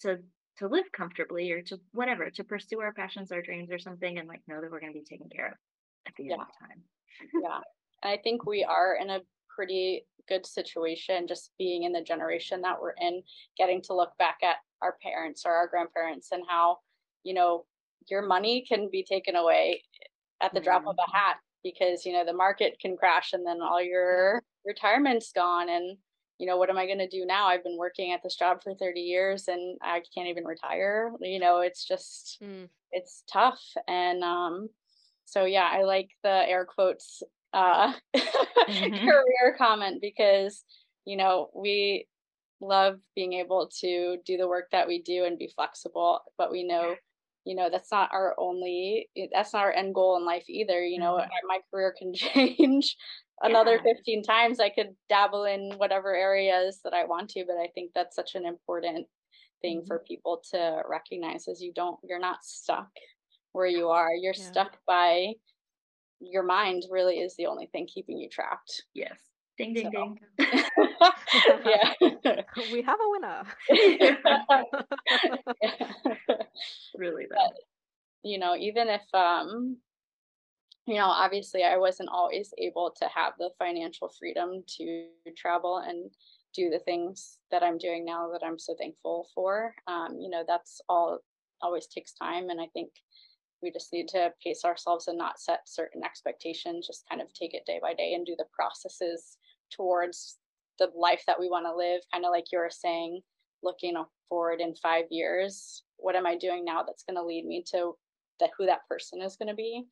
to 0.00 0.22
to 0.58 0.68
live 0.68 0.84
comfortably 0.92 1.50
or 1.52 1.62
to 1.62 1.78
whatever 1.92 2.30
to 2.30 2.44
pursue 2.44 2.80
our 2.80 2.92
passions 2.92 3.32
our 3.32 3.42
dreams 3.42 3.70
or 3.70 3.78
something 3.78 4.18
and 4.18 4.28
like 4.28 4.40
know 4.46 4.60
that 4.60 4.70
we're 4.70 4.80
going 4.80 4.92
to 4.92 4.98
be 4.98 5.04
taken 5.04 5.28
care 5.28 5.48
of 5.48 5.54
at 6.06 6.14
the 6.16 6.32
end 6.32 6.40
of 6.40 6.48
time. 6.58 6.82
Yeah. 7.42 7.60
And 8.02 8.12
i 8.12 8.16
think 8.22 8.46
we 8.46 8.64
are 8.64 8.96
in 9.00 9.10
a 9.10 9.20
pretty 9.54 10.06
good 10.28 10.46
situation 10.46 11.26
just 11.26 11.50
being 11.58 11.82
in 11.82 11.92
the 11.92 12.02
generation 12.02 12.62
that 12.62 12.80
we're 12.80 12.94
in 13.00 13.22
getting 13.58 13.82
to 13.82 13.94
look 13.94 14.12
back 14.18 14.38
at 14.42 14.56
our 14.80 14.96
parents 15.02 15.42
or 15.44 15.52
our 15.52 15.66
grandparents 15.66 16.28
and 16.32 16.42
how 16.48 16.78
you 17.24 17.34
know 17.34 17.64
your 18.08 18.22
money 18.22 18.64
can 18.66 18.88
be 18.90 19.04
taken 19.04 19.36
away 19.36 19.82
at 20.40 20.54
the 20.54 20.60
drop 20.60 20.82
of 20.82 20.94
a 20.98 21.02
mm-hmm. 21.02 21.16
hat 21.16 21.36
because 21.62 22.06
you 22.06 22.12
know 22.12 22.24
the 22.24 22.32
market 22.32 22.78
can 22.80 22.96
crash 22.96 23.32
and 23.32 23.46
then 23.46 23.60
all 23.60 23.82
your 23.82 24.36
mm-hmm. 24.36 24.68
retirement's 24.68 25.32
gone 25.32 25.68
and 25.68 25.96
you 26.40 26.46
know 26.46 26.56
what 26.56 26.70
am 26.70 26.78
i 26.78 26.86
going 26.86 26.98
to 26.98 27.08
do 27.08 27.26
now 27.26 27.46
i've 27.48 27.64
been 27.64 27.78
working 27.78 28.12
at 28.12 28.22
this 28.24 28.36
job 28.36 28.62
for 28.64 28.74
30 28.74 29.02
years 29.02 29.48
and 29.48 29.78
i 29.82 30.02
can't 30.14 30.28
even 30.28 30.44
retire 30.46 31.12
you 31.20 31.38
know 31.38 31.60
it's 31.60 31.86
just 31.86 32.42
Mm. 32.42 32.68
it's 32.92 33.22
tough 33.32 33.62
and 33.86 34.24
um 34.24 34.68
so 35.26 35.44
yeah 35.44 35.68
i 35.72 35.82
like 35.84 36.10
the 36.24 36.48
air 36.48 36.64
quotes 36.66 37.22
uh 37.52 37.92
Mhm. 38.68 38.96
career 39.04 39.56
comment 39.58 40.00
because 40.00 40.64
you 41.04 41.16
know 41.16 41.50
we 41.54 42.08
love 42.60 43.00
being 43.14 43.34
able 43.34 43.68
to 43.80 44.18
do 44.26 44.36
the 44.36 44.48
work 44.48 44.70
that 44.72 44.88
we 44.88 45.02
do 45.02 45.24
and 45.24 45.38
be 45.38 45.48
flexible 45.54 46.20
but 46.36 46.50
we 46.50 46.64
know 46.64 46.96
you 47.44 47.54
know 47.56 47.70
that's 47.70 47.90
not 47.90 48.10
our 48.12 48.34
only 48.38 49.08
that's 49.32 49.52
not 49.54 49.62
our 49.62 49.72
end 49.72 49.94
goal 49.94 50.16
in 50.16 50.24
life 50.26 50.44
either 50.48 50.84
you 50.84 50.98
know 50.98 51.16
Mhm. 51.16 51.28
my 51.48 51.60
career 51.70 51.94
can 51.98 52.12
change 52.14 52.96
another 53.42 53.76
Yeah. 53.84 53.92
15 53.94 54.22
times 54.22 54.60
i 54.60 54.68
could 54.70 54.94
dabble 55.08 55.44
in 55.44 55.72
whatever 55.78 56.14
areas 56.14 56.80
that 56.84 56.92
i 56.94 57.04
want 57.04 57.30
to 57.30 57.44
but 57.46 57.56
i 57.56 57.68
think 57.74 57.92
that's 57.94 58.16
such 58.16 58.34
an 58.34 58.46
important 58.46 59.06
thing 59.62 59.84
for 59.86 59.98
people 60.06 60.42
to 60.52 60.82
recognize 60.88 61.46
is 61.48 61.60
you 61.60 61.72
don't 61.74 61.98
you're 62.02 62.18
not 62.18 62.42
stuck 62.44 62.88
where 63.52 63.66
you 63.66 63.88
are. 63.88 64.14
You're 64.14 64.32
Yeah. 64.36 64.42
stuck 64.44 64.78
by 64.86 65.34
your 66.20 66.44
mind 66.44 66.84
really 66.90 67.18
is 67.18 67.34
the 67.36 67.46
only 67.46 67.66
thing 67.66 67.86
keeping 67.86 68.16
you 68.16 68.28
trapped. 68.28 68.84
Yes. 68.94 69.18
Ding 69.58 69.74
ding 69.74 69.90
So- 69.92 70.16
ding. 70.38 70.38
Yeah. 71.66 71.92
We 72.72 72.82
have 72.82 72.98
a 73.00 73.10
winner. 73.10 73.42
really 76.96 77.26
though. 77.30 77.52
You 78.22 78.38
know 78.38 78.56
even 78.56 78.88
if 78.88 79.02
um 79.14 79.76
you 80.90 80.96
know 80.96 81.06
obviously 81.06 81.62
i 81.62 81.76
wasn't 81.76 82.08
always 82.12 82.52
able 82.58 82.92
to 82.98 83.06
have 83.14 83.34
the 83.38 83.50
financial 83.58 84.12
freedom 84.18 84.62
to 84.66 85.06
travel 85.36 85.78
and 85.86 86.10
do 86.52 86.68
the 86.68 86.80
things 86.80 87.38
that 87.52 87.62
i'm 87.62 87.78
doing 87.78 88.04
now 88.04 88.28
that 88.32 88.44
i'm 88.44 88.58
so 88.58 88.74
thankful 88.76 89.28
for. 89.34 89.72
Um 89.86 90.18
you 90.20 90.28
know 90.28 90.42
that's 90.46 90.80
all 90.88 91.20
always 91.62 91.86
takes 91.86 92.12
time 92.12 92.50
and 92.50 92.60
i 92.60 92.66
think 92.72 92.90
we 93.62 93.70
just 93.70 93.92
need 93.92 94.08
to 94.08 94.32
pace 94.42 94.64
ourselves 94.64 95.06
and 95.06 95.16
not 95.16 95.38
set 95.38 95.60
certain 95.66 96.02
expectations 96.02 96.88
just 96.88 97.04
kind 97.08 97.20
of 97.20 97.32
take 97.34 97.54
it 97.54 97.66
day 97.66 97.78
by 97.80 97.94
day 97.94 98.14
and 98.14 98.26
do 98.26 98.34
the 98.36 98.46
processes 98.52 99.38
towards 99.70 100.38
the 100.80 100.88
life 100.96 101.22
that 101.26 101.38
we 101.38 101.50
want 101.50 101.66
to 101.66 101.76
live. 101.76 102.00
Kind 102.10 102.24
of 102.24 102.30
like 102.30 102.46
you 102.50 102.58
were 102.58 102.70
saying 102.70 103.20
looking 103.62 104.02
forward 104.28 104.60
in 104.60 104.74
five 104.76 105.04
years 105.10 105.82
what 105.98 106.16
am 106.16 106.26
i 106.26 106.36
doing 106.36 106.64
now 106.64 106.82
that's 106.82 107.04
going 107.04 107.16
to 107.16 107.22
lead 107.22 107.44
me 107.44 107.62
to 107.70 107.94
that 108.38 108.50
who 108.56 108.64
that 108.64 108.86
person 108.88 109.20
is 109.20 109.36
going 109.36 109.48
to 109.48 109.54
be 109.54 109.84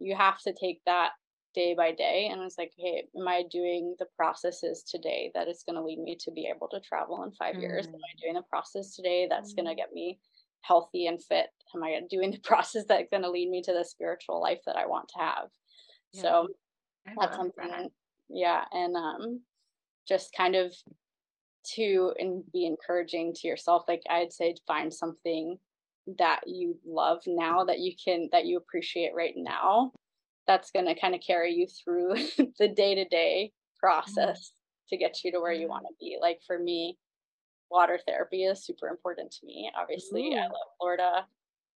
you 0.00 0.16
have 0.16 0.40
to 0.40 0.52
take 0.52 0.80
that 0.86 1.10
day 1.54 1.74
by 1.74 1.92
day 1.92 2.28
and 2.30 2.40
it's 2.42 2.58
like 2.58 2.72
hey 2.78 3.04
am 3.16 3.26
i 3.26 3.42
doing 3.50 3.96
the 3.98 4.06
processes 4.16 4.84
today 4.84 5.32
that 5.34 5.48
is 5.48 5.64
going 5.66 5.74
to 5.74 5.82
lead 5.82 5.98
me 5.98 6.16
to 6.18 6.30
be 6.30 6.46
able 6.54 6.68
to 6.68 6.80
travel 6.80 7.24
in 7.24 7.32
five 7.32 7.56
years? 7.56 7.86
Am 7.86 7.94
i 7.94 8.20
doing 8.22 8.34
the 8.34 8.42
process 8.42 8.94
today 8.94 9.26
that's 9.28 9.52
going 9.52 9.66
to 9.66 9.74
get 9.74 9.92
me 9.92 10.18
healthy 10.62 11.06
and 11.06 11.22
fit? 11.22 11.46
Am 11.74 11.82
i 11.82 12.00
doing 12.08 12.30
the 12.30 12.38
process 12.44 12.84
that's 12.88 13.10
going 13.10 13.22
to 13.22 13.30
lead 13.30 13.50
me 13.50 13.62
to 13.62 13.72
the 13.72 13.84
spiritual 13.84 14.40
life 14.40 14.60
that 14.66 14.76
i 14.76 14.86
want 14.86 15.08
to 15.08 15.18
have? 15.18 15.48
Yeah. 16.12 16.22
so 16.22 16.48
I 17.06 17.14
that's 17.18 17.36
something 17.36 17.68
that. 17.68 17.90
yeah 18.28 18.64
and 18.72 18.96
um 18.96 19.40
just 20.08 20.32
kind 20.36 20.54
of 20.54 20.74
to 21.74 22.14
and 22.18 22.42
be 22.52 22.64
encouraging 22.64 23.34
to 23.34 23.48
yourself 23.48 23.84
like 23.86 24.02
i'd 24.08 24.32
say 24.32 24.54
find 24.66 24.92
something 24.92 25.58
that 26.18 26.40
you 26.46 26.78
love 26.86 27.20
now 27.26 27.64
that 27.64 27.78
you 27.78 27.92
can 28.02 28.28
that 28.32 28.46
you 28.46 28.56
appreciate 28.56 29.12
right 29.14 29.34
now 29.36 29.92
that's 30.46 30.70
going 30.70 30.86
to 30.86 30.98
kind 30.98 31.14
of 31.14 31.20
carry 31.20 31.52
you 31.52 31.66
through 31.66 32.14
the 32.58 32.68
day-to-day 32.68 33.52
process 33.78 34.52
to 34.88 34.96
get 34.96 35.22
you 35.22 35.30
to 35.32 35.40
where 35.40 35.52
you 35.52 35.68
want 35.68 35.84
to 35.84 35.94
be 36.00 36.18
like 36.20 36.40
for 36.46 36.58
me 36.58 36.96
water 37.70 37.98
therapy 38.06 38.44
is 38.44 38.64
super 38.64 38.88
important 38.88 39.30
to 39.30 39.46
me 39.46 39.70
obviously 39.80 40.34
i 40.36 40.42
love 40.42 40.52
florida 40.78 41.26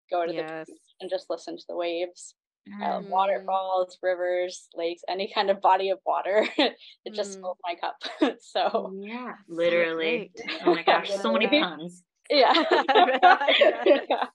go 0.10 0.26
to 0.26 0.34
Yes. 0.34 0.68
the 0.68 0.74
beach 0.74 0.82
and 1.02 1.10
just 1.10 1.30
listen 1.30 1.58
to 1.58 1.64
the 1.68 1.76
waves 1.76 2.36
I 2.82 2.92
love 2.92 3.04
Mm. 3.04 3.08
Mm. 3.08 3.10
waterfalls, 3.10 3.98
rivers, 4.04 4.70
lakes, 4.76 5.02
any 5.10 5.32
kind 5.34 5.50
of 5.50 5.62
body 5.62 5.90
of 5.90 5.98
water. 6.06 6.48
it 6.58 7.14
just 7.16 7.40
Mm. 7.40 7.42
fills 7.42 7.58
my 7.64 7.76
cup. 7.76 8.38
so 8.40 8.94
yeah 9.02 9.34
literally 9.50 10.32
great. 10.36 10.62
oh 10.64 10.76
my 10.76 10.84
gosh 10.84 11.10
so 11.10 11.34
many 11.34 11.48
puns 11.48 12.04
yeah. 12.30 12.54
Yeah. 14.10 14.26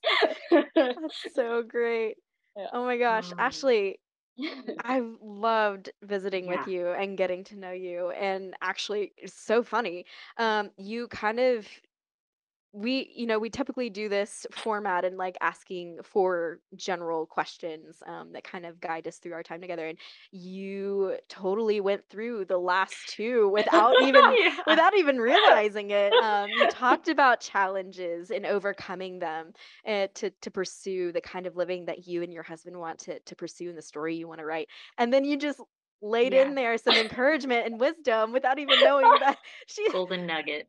That's 0.75 1.14
so 1.35 1.62
great. 1.62 2.16
Yeah. 2.57 2.66
Oh 2.72 2.85
my 2.85 2.96
gosh, 2.99 3.33
Um, 3.33 3.38
Ashley, 3.38 3.99
I've 4.83 5.16
loved 5.20 5.90
visiting 6.03 6.46
with 6.46 6.66
you 6.66 6.88
and 6.90 7.16
getting 7.16 7.44
to 7.44 7.57
know 7.57 7.72
you. 7.72 8.11
And 8.11 8.55
actually, 8.61 9.12
it's 9.16 9.35
so 9.35 9.62
funny. 9.62 10.07
Um, 10.38 10.70
you 10.77 11.09
kind 11.09 11.38
of 11.40 11.66
we 12.76 13.10
you 13.14 13.26
know 13.26 13.38
we 13.38 13.48
typically 13.48 13.88
do 13.88 14.06
this 14.06 14.46
format 14.52 15.04
and 15.04 15.16
like 15.16 15.36
asking 15.40 15.98
for 16.04 16.60
general 16.74 17.24
questions 17.24 18.02
um, 18.06 18.32
that 18.32 18.44
kind 18.44 18.66
of 18.66 18.78
guide 18.80 19.08
us 19.08 19.16
through 19.16 19.32
our 19.32 19.42
time 19.42 19.62
together 19.62 19.86
and 19.86 19.96
you 20.30 21.16
totally 21.28 21.80
went 21.80 22.06
through 22.10 22.44
the 22.44 22.58
last 22.58 22.94
two 23.08 23.48
without 23.48 23.94
even 24.02 24.22
yeah. 24.36 24.56
without 24.66 24.94
even 24.94 25.16
realizing 25.20 25.90
it 25.90 26.12
um, 26.22 26.50
you 26.50 26.68
talked 26.68 27.08
about 27.08 27.40
challenges 27.40 28.30
and 28.30 28.44
overcoming 28.44 29.18
them 29.18 29.52
uh, 29.88 30.06
to 30.12 30.30
to 30.42 30.50
pursue 30.50 31.12
the 31.12 31.20
kind 31.20 31.46
of 31.46 31.56
living 31.56 31.86
that 31.86 32.06
you 32.06 32.22
and 32.22 32.32
your 32.32 32.42
husband 32.42 32.78
want 32.78 32.98
to 32.98 33.18
to 33.20 33.34
pursue 33.34 33.70
in 33.70 33.76
the 33.76 33.82
story 33.82 34.16
you 34.16 34.28
want 34.28 34.38
to 34.38 34.44
write 34.44 34.68
and 34.98 35.10
then 35.10 35.24
you 35.24 35.38
just 35.38 35.60
laid 36.02 36.34
yeah. 36.34 36.42
in 36.42 36.54
there 36.54 36.76
some 36.76 36.94
encouragement 36.96 37.64
and 37.64 37.80
wisdom 37.80 38.32
without 38.32 38.58
even 38.58 38.78
knowing 38.80 39.10
that 39.20 39.38
she 39.66 39.90
golden 39.90 40.26
nugget 40.26 40.68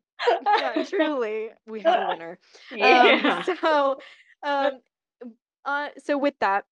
yeah, 0.59 0.83
truly, 0.89 1.49
we 1.65 1.81
have 1.81 2.01
a 2.01 2.07
winner. 2.09 2.39
Yeah. 2.73 3.43
Um, 3.47 3.55
so, 3.61 3.99
um, 4.43 4.71
uh, 5.65 5.89
so 6.03 6.17
with 6.17 6.35
that, 6.39 6.65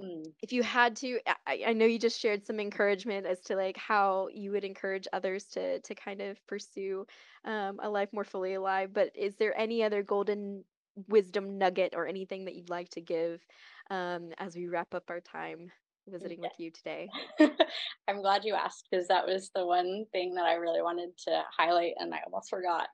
mm. 0.00 0.24
if 0.42 0.52
you 0.52 0.62
had 0.62 0.96
to, 0.96 1.18
I, 1.46 1.64
I, 1.68 1.72
know 1.72 1.86
you 1.86 1.98
just 1.98 2.20
shared 2.20 2.46
some 2.46 2.60
encouragement 2.60 3.26
as 3.26 3.40
to 3.42 3.56
like 3.56 3.76
how 3.76 4.28
you 4.32 4.52
would 4.52 4.64
encourage 4.64 5.08
others 5.12 5.44
to 5.52 5.80
to 5.80 5.94
kind 5.94 6.20
of 6.20 6.44
pursue 6.46 7.06
um, 7.44 7.80
a 7.82 7.88
life 7.88 8.10
more 8.12 8.24
fully 8.24 8.54
alive. 8.54 8.92
But 8.92 9.10
is 9.14 9.36
there 9.36 9.58
any 9.58 9.82
other 9.82 10.02
golden 10.02 10.64
wisdom 11.08 11.58
nugget 11.58 11.94
or 11.94 12.06
anything 12.06 12.46
that 12.46 12.54
you'd 12.54 12.70
like 12.70 12.88
to 12.90 13.00
give 13.00 13.44
um, 13.90 14.30
as 14.38 14.56
we 14.56 14.66
wrap 14.66 14.94
up 14.94 15.10
our 15.10 15.20
time 15.20 15.70
visiting 16.08 16.42
yeah. 16.42 16.48
with 16.48 16.58
you 16.58 16.70
today. 16.70 17.08
I'm 18.08 18.22
glad 18.22 18.44
you 18.44 18.54
asked 18.54 18.88
because 18.90 19.08
that 19.08 19.26
was 19.26 19.50
the 19.54 19.66
one 19.66 20.04
thing 20.12 20.34
that 20.34 20.44
I 20.44 20.54
really 20.54 20.82
wanted 20.82 21.16
to 21.26 21.42
highlight 21.56 21.94
and 21.98 22.14
I 22.14 22.18
almost 22.24 22.50
forgot. 22.50 22.88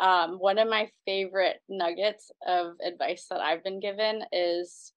Um, 0.00 0.38
one 0.38 0.58
of 0.58 0.68
my 0.68 0.88
favorite 1.04 1.60
nuggets 1.68 2.30
of 2.46 2.74
advice 2.84 3.26
that 3.30 3.40
I've 3.40 3.62
been 3.62 3.80
given 3.80 4.22
is 4.32 4.92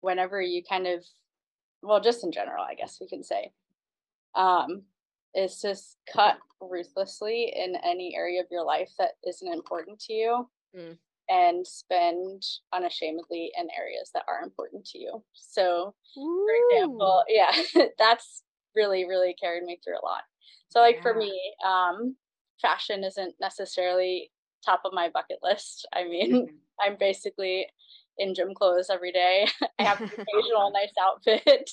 whenever 0.00 0.40
you 0.40 0.62
kind 0.68 0.86
of, 0.86 1.04
well, 1.82 2.00
just 2.00 2.24
in 2.24 2.32
general, 2.32 2.62
I 2.62 2.74
guess 2.74 2.98
we 3.00 3.08
can 3.08 3.24
say, 3.24 3.50
um, 4.34 4.82
is 5.34 5.60
just 5.60 5.96
cut 6.12 6.36
ruthlessly 6.60 7.52
in 7.56 7.76
any 7.84 8.14
area 8.16 8.40
of 8.40 8.46
your 8.50 8.64
life 8.64 8.90
that 8.98 9.12
isn't 9.26 9.52
important 9.52 9.98
to 10.00 10.12
you. 10.12 10.48
Mm 10.76 10.98
and 11.28 11.66
spend 11.66 12.42
unashamedly 12.72 13.50
in 13.58 13.68
areas 13.76 14.10
that 14.14 14.24
are 14.28 14.42
important 14.42 14.84
to 14.86 14.98
you. 14.98 15.22
So, 15.32 15.94
Ooh. 16.18 16.46
for 16.46 16.76
example, 16.76 17.24
yeah, 17.28 17.52
that's 17.98 18.42
really, 18.74 19.06
really 19.06 19.34
carried 19.40 19.64
me 19.64 19.78
through 19.82 19.94
a 19.94 20.04
lot. 20.04 20.22
So, 20.68 20.80
like 20.80 20.96
yeah. 20.96 21.02
for 21.02 21.14
me, 21.14 21.54
um, 21.64 22.16
fashion 22.60 23.04
isn't 23.04 23.34
necessarily 23.40 24.30
top 24.64 24.82
of 24.84 24.92
my 24.92 25.08
bucket 25.08 25.38
list. 25.42 25.86
I 25.92 26.04
mean, 26.04 26.32
mm-hmm. 26.32 26.54
I'm 26.80 26.96
basically 26.98 27.66
in 28.18 28.34
gym 28.34 28.54
clothes 28.54 28.90
every 28.90 29.12
day. 29.12 29.46
I 29.78 29.82
have 29.82 30.00
an 30.00 30.06
occasional 30.06 30.72
nice 30.72 30.92
outfit 31.00 31.70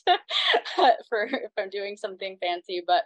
for 1.10 1.24
if 1.24 1.52
I'm 1.58 1.70
doing 1.70 1.98
something 1.98 2.38
fancy, 2.42 2.84
but 2.86 3.04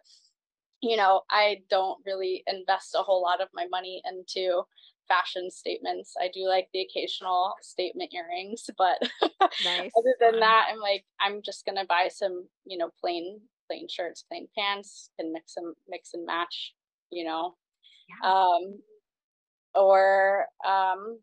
you 0.82 0.98
know, 0.98 1.22
I 1.30 1.62
don't 1.70 2.00
really 2.06 2.44
invest 2.48 2.96
a 2.96 3.02
whole 3.02 3.22
lot 3.22 3.42
of 3.42 3.48
my 3.54 3.66
money 3.72 4.02
into 4.06 4.64
fashion 5.08 5.50
statements. 5.52 6.14
I 6.20 6.30
do 6.34 6.48
like 6.48 6.68
the 6.74 6.82
occasional 6.82 7.54
statement 7.62 8.14
earrings, 8.14 8.70
but 8.78 8.98
nice. 9.64 9.92
other 9.98 10.16
than 10.20 10.40
that, 10.40 10.68
I'm 10.72 10.80
like, 10.80 11.06
I'm 11.20 11.42
just 11.44 11.66
gonna 11.66 11.86
buy 11.86 12.10
some, 12.12 12.48
you 12.66 12.78
know, 12.78 12.90
plain 13.00 13.42
plain 13.68 13.88
shirts, 13.90 14.24
plain 14.30 14.48
pants, 14.58 15.10
and 15.18 15.32
mix 15.32 15.56
them, 15.56 15.74
mix 15.88 16.14
and 16.14 16.26
match, 16.26 16.74
you 17.12 17.26
know. 17.26 17.56
Yeah. 18.10 18.30
Um, 18.30 18.80
or 19.74 20.46
um, 20.66 21.20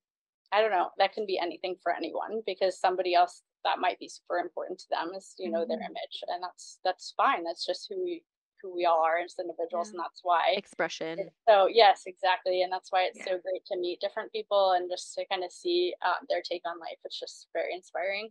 I 0.52 0.60
don't 0.60 0.70
know. 0.70 0.90
That 0.98 1.14
can 1.14 1.26
be 1.26 1.38
anything 1.38 1.76
for 1.82 1.94
anyone 1.94 2.42
because 2.46 2.78
somebody 2.78 3.14
else 3.14 3.42
that 3.64 3.78
might 3.78 3.98
be 3.98 4.08
super 4.08 4.38
important 4.38 4.80
to 4.80 4.86
them 4.90 5.12
is, 5.16 5.34
you 5.38 5.50
know, 5.50 5.60
mm-hmm. 5.60 5.68
their 5.68 5.80
image, 5.80 6.22
and 6.28 6.42
that's 6.42 6.78
that's 6.84 7.14
fine. 7.16 7.44
That's 7.44 7.64
just 7.64 7.86
who 7.88 8.02
we 8.04 8.22
who 8.62 8.74
we 8.74 8.84
all 8.84 9.02
are 9.04 9.18
as 9.18 9.34
individuals 9.38 9.88
yeah. 9.88 9.92
and 9.92 10.00
that's 10.00 10.20
why 10.22 10.54
expression. 10.56 11.30
so 11.48 11.66
yes 11.66 12.02
exactly 12.06 12.62
and 12.62 12.72
that's 12.72 12.90
why 12.90 13.02
it's 13.02 13.18
yeah. 13.18 13.24
so 13.24 13.30
great 13.42 13.64
to 13.66 13.78
meet 13.78 14.00
different 14.00 14.30
people 14.32 14.72
and 14.72 14.90
just 14.90 15.14
to 15.14 15.24
kind 15.30 15.44
of 15.44 15.52
see 15.52 15.94
uh, 16.04 16.14
their 16.28 16.42
take 16.42 16.62
on 16.66 16.78
life. 16.78 16.98
It's 17.04 17.18
just 17.18 17.48
very 17.52 17.74
inspiring. 17.74 18.30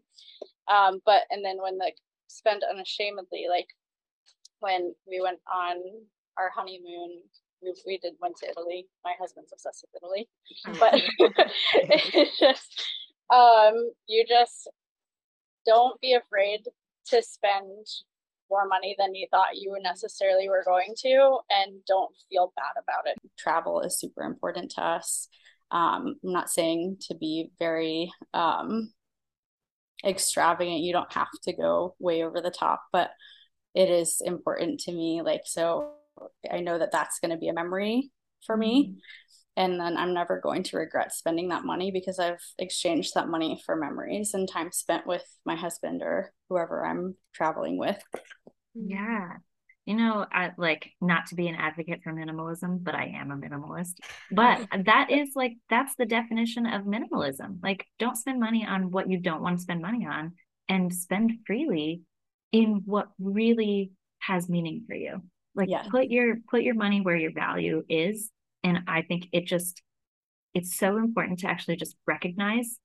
Um, 0.68 1.02
but 1.06 1.24
and 1.30 1.44
then 1.44 1.58
when 1.62 1.78
like 1.78 1.98
spend 2.28 2.64
unashamedly 2.64 3.48
like 3.50 3.68
when 4.60 4.94
we 5.08 5.20
went 5.22 5.40
on 5.52 5.76
our 6.38 6.50
honeymoon 6.56 7.22
we, 7.62 7.74
we 7.86 7.98
did 7.98 8.14
went 8.22 8.38
to 8.38 8.50
italy. 8.50 8.88
My 9.04 9.14
husband's 9.20 9.52
obsessed 9.52 9.86
with 9.94 10.02
italy. 10.02 10.30
But 10.80 11.02
it's 11.74 12.40
just 12.40 12.84
um 13.30 13.92
you 14.08 14.26
just 14.28 14.70
don't 15.66 16.00
be 16.02 16.14
afraid 16.14 16.62
to 17.08 17.22
spend 17.22 17.88
more 18.52 18.68
money 18.68 18.96
than 19.00 19.16
you 19.16 19.26
thought 19.32 19.56
you 19.56 19.76
necessarily 19.82 20.48
were 20.50 20.64
going 20.64 20.94
to 20.98 21.40
and 21.50 21.80
don't 21.88 22.14
feel 22.30 22.54
bad 22.56 22.82
about 22.84 23.08
it. 23.08 23.18
Travel 23.40 23.82
is 23.82 24.00
super 24.00 24.24
important 24.24 24.72
to 24.72 24.84
us. 24.84 25.28
Um, 25.72 26.16
I'm 26.24 26.34
not 26.34 26.50
saying 26.50 26.98
to 27.08 27.16
be 27.16 27.50
very 27.58 28.12
um, 28.34 28.92
extravagant, 30.06 30.82
you 30.82 30.92
don't 30.92 31.12
have 31.14 31.32
to 31.44 31.54
go 31.54 31.96
way 31.98 32.24
over 32.24 32.42
the 32.42 32.52
top, 32.52 32.84
but 32.92 33.12
it 33.74 33.90
is 33.90 34.22
important 34.24 34.82
to 34.82 34.92
me. 34.92 35.22
Like, 35.24 35.44
so 35.46 35.92
I 36.52 36.60
know 36.60 36.78
that 36.78 36.92
that's 36.92 37.20
going 37.20 37.32
to 37.32 37.38
be 37.38 37.48
a 37.48 37.54
memory 37.54 38.12
for 38.46 38.58
me. 38.58 38.96
And 39.58 39.80
then 39.80 39.98
I'm 39.98 40.14
never 40.14 40.40
going 40.40 40.64
to 40.64 40.78
regret 40.78 41.14
spending 41.14 41.50
that 41.50 41.66
money 41.66 41.92
because 41.92 42.20
I've 42.20 42.42
exchanged 42.58 43.14
that 43.16 43.28
money 43.28 43.62
for 43.66 43.76
memories 43.76 44.34
and 44.34 44.50
time 44.50 44.72
spent 44.72 45.06
with 45.06 45.26
my 45.46 45.56
husband 45.56 46.02
or 46.02 46.32
whoever 46.50 46.86
I'm 46.86 47.16
traveling 47.34 47.78
with. 47.78 48.02
Yeah. 48.74 49.30
You 49.86 49.96
know, 49.96 50.26
I 50.32 50.52
like 50.58 50.92
not 51.02 51.26
to 51.28 51.36
be 51.36 51.48
an 51.48 51.56
advocate 51.56 52.02
for 52.04 52.14
minimalism, 52.14 52.84
but 52.84 52.96
I 52.96 53.14
am 53.16 53.32
a 53.32 53.36
minimalist. 53.36 53.96
But 54.32 54.68
that 54.86 55.12
is 55.12 55.32
like 55.36 55.58
that's 55.70 55.96
the 55.96 56.06
definition 56.06 56.66
of 56.66 56.84
minimalism. 56.84 57.58
Like 57.62 57.86
don't 58.00 58.16
spend 58.16 58.40
money 58.40 58.66
on 58.66 58.92
what 58.92 59.10
you 59.10 59.18
don't 59.18 59.42
want 59.42 59.58
to 59.58 59.64
spend 59.64 59.82
money 59.82 60.06
on 60.06 60.34
and 60.70 60.94
spend 60.94 61.32
freely 61.46 62.04
in 62.52 62.84
what 62.86 63.10
really 63.20 63.92
has 64.20 64.48
meaning 64.48 64.86
for 64.88 64.96
you. 64.96 65.22
Like 65.56 65.70
yeah. 65.70 65.84
put 65.90 66.08
your 66.10 66.38
put 66.50 66.62
your 66.62 66.76
money 66.76 67.02
where 67.02 67.18
your 67.18 67.34
value 67.34 67.84
is 67.90 68.30
and 68.64 68.80
I 68.88 69.02
think 69.02 69.28
it 69.32 69.46
just 69.46 69.82
it's 70.54 70.78
so 70.78 70.98
important 70.98 71.40
to 71.40 71.48
actually 71.48 71.78
just 71.78 71.96
recognize 72.06 72.78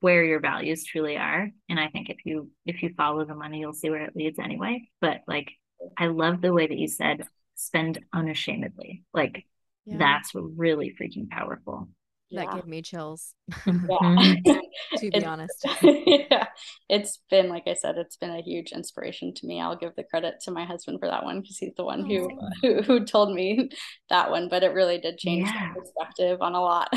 where 0.00 0.24
your 0.24 0.40
values 0.40 0.84
truly 0.84 1.16
are. 1.16 1.50
And 1.68 1.80
i 1.80 1.88
think 1.88 2.10
if 2.10 2.18
you 2.24 2.50
if 2.66 2.82
you 2.82 2.92
follow 2.96 3.24
the 3.24 3.34
money 3.34 3.60
you'll 3.60 3.72
see 3.72 3.90
where 3.90 4.04
it 4.04 4.16
leads 4.16 4.38
anyway. 4.38 4.88
But 5.00 5.22
like 5.26 5.52
i 5.98 6.06
love 6.06 6.40
the 6.40 6.52
way 6.52 6.66
that 6.66 6.78
you 6.78 6.88
said 6.88 7.26
spend 7.54 8.00
unashamedly. 8.12 9.04
Like 9.12 9.46
yeah. 9.84 9.98
that's 9.98 10.34
really 10.34 10.94
freaking 11.00 11.28
powerful 11.28 11.88
that 12.34 12.46
yeah. 12.46 12.54
gave 12.54 12.66
me 12.66 12.82
chills 12.82 13.34
yeah. 13.66 13.72
Mm-hmm. 13.72 14.60
to 14.98 15.10
be 15.10 15.24
honest 15.24 15.66
yeah 15.82 16.46
it's 16.88 17.20
been 17.30 17.48
like 17.48 17.64
i 17.66 17.74
said 17.74 17.96
it's 17.96 18.16
been 18.16 18.30
a 18.30 18.42
huge 18.42 18.72
inspiration 18.72 19.32
to 19.34 19.46
me 19.46 19.60
i'll 19.60 19.76
give 19.76 19.94
the 19.96 20.04
credit 20.04 20.34
to 20.42 20.50
my 20.50 20.64
husband 20.64 21.00
for 21.00 21.08
that 21.08 21.24
one 21.24 21.40
because 21.40 21.58
he's 21.58 21.74
the 21.76 21.84
one 21.84 22.02
oh, 22.02 22.06
who, 22.06 22.38
who, 22.62 22.82
who 22.82 23.04
told 23.04 23.34
me 23.34 23.70
that 24.10 24.30
one 24.30 24.48
but 24.48 24.62
it 24.62 24.74
really 24.74 24.98
did 24.98 25.18
change 25.18 25.48
yeah. 25.48 25.72
my 25.74 25.80
perspective 25.80 26.40
on 26.40 26.54
a 26.54 26.60
lot 26.60 26.88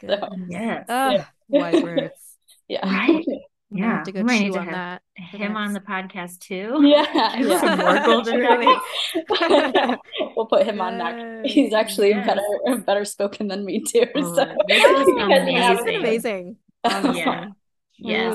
so, 0.00 0.28
yes 0.48 0.84
oh, 0.88 1.24
wise 1.48 1.82
words 1.82 2.28
yeah. 2.68 2.86
Right. 2.86 3.24
Yeah, 3.70 3.96
have 3.96 4.04
to 4.04 4.12
go 4.12 4.26
chew 4.26 4.52
to 4.52 4.58
on 4.60 4.66
that. 4.66 5.02
Him 5.14 5.56
on 5.56 5.74
the 5.74 5.80
podcast 5.80 6.38
too. 6.38 6.78
Yeah, 6.82 7.36
yeah. 7.38 7.60
some 7.60 7.78
more 7.78 7.98
golden 8.04 8.42
nuggets. 8.42 8.80
we'll 10.36 10.46
put 10.46 10.66
him 10.66 10.80
on 10.80 10.96
next. 10.96 11.52
He's 11.52 11.74
actually 11.74 12.10
yes. 12.10 12.26
better 12.26 12.80
better 12.80 13.04
spoken 13.04 13.48
than 13.48 13.64
me 13.64 13.80
too. 13.80 14.06
Oh, 14.14 14.34
so 14.34 14.56
amazing. 15.34 15.96
amazing. 15.96 16.56
Um, 16.84 17.14
yeah. 17.14 17.46
Yes. 17.98 18.34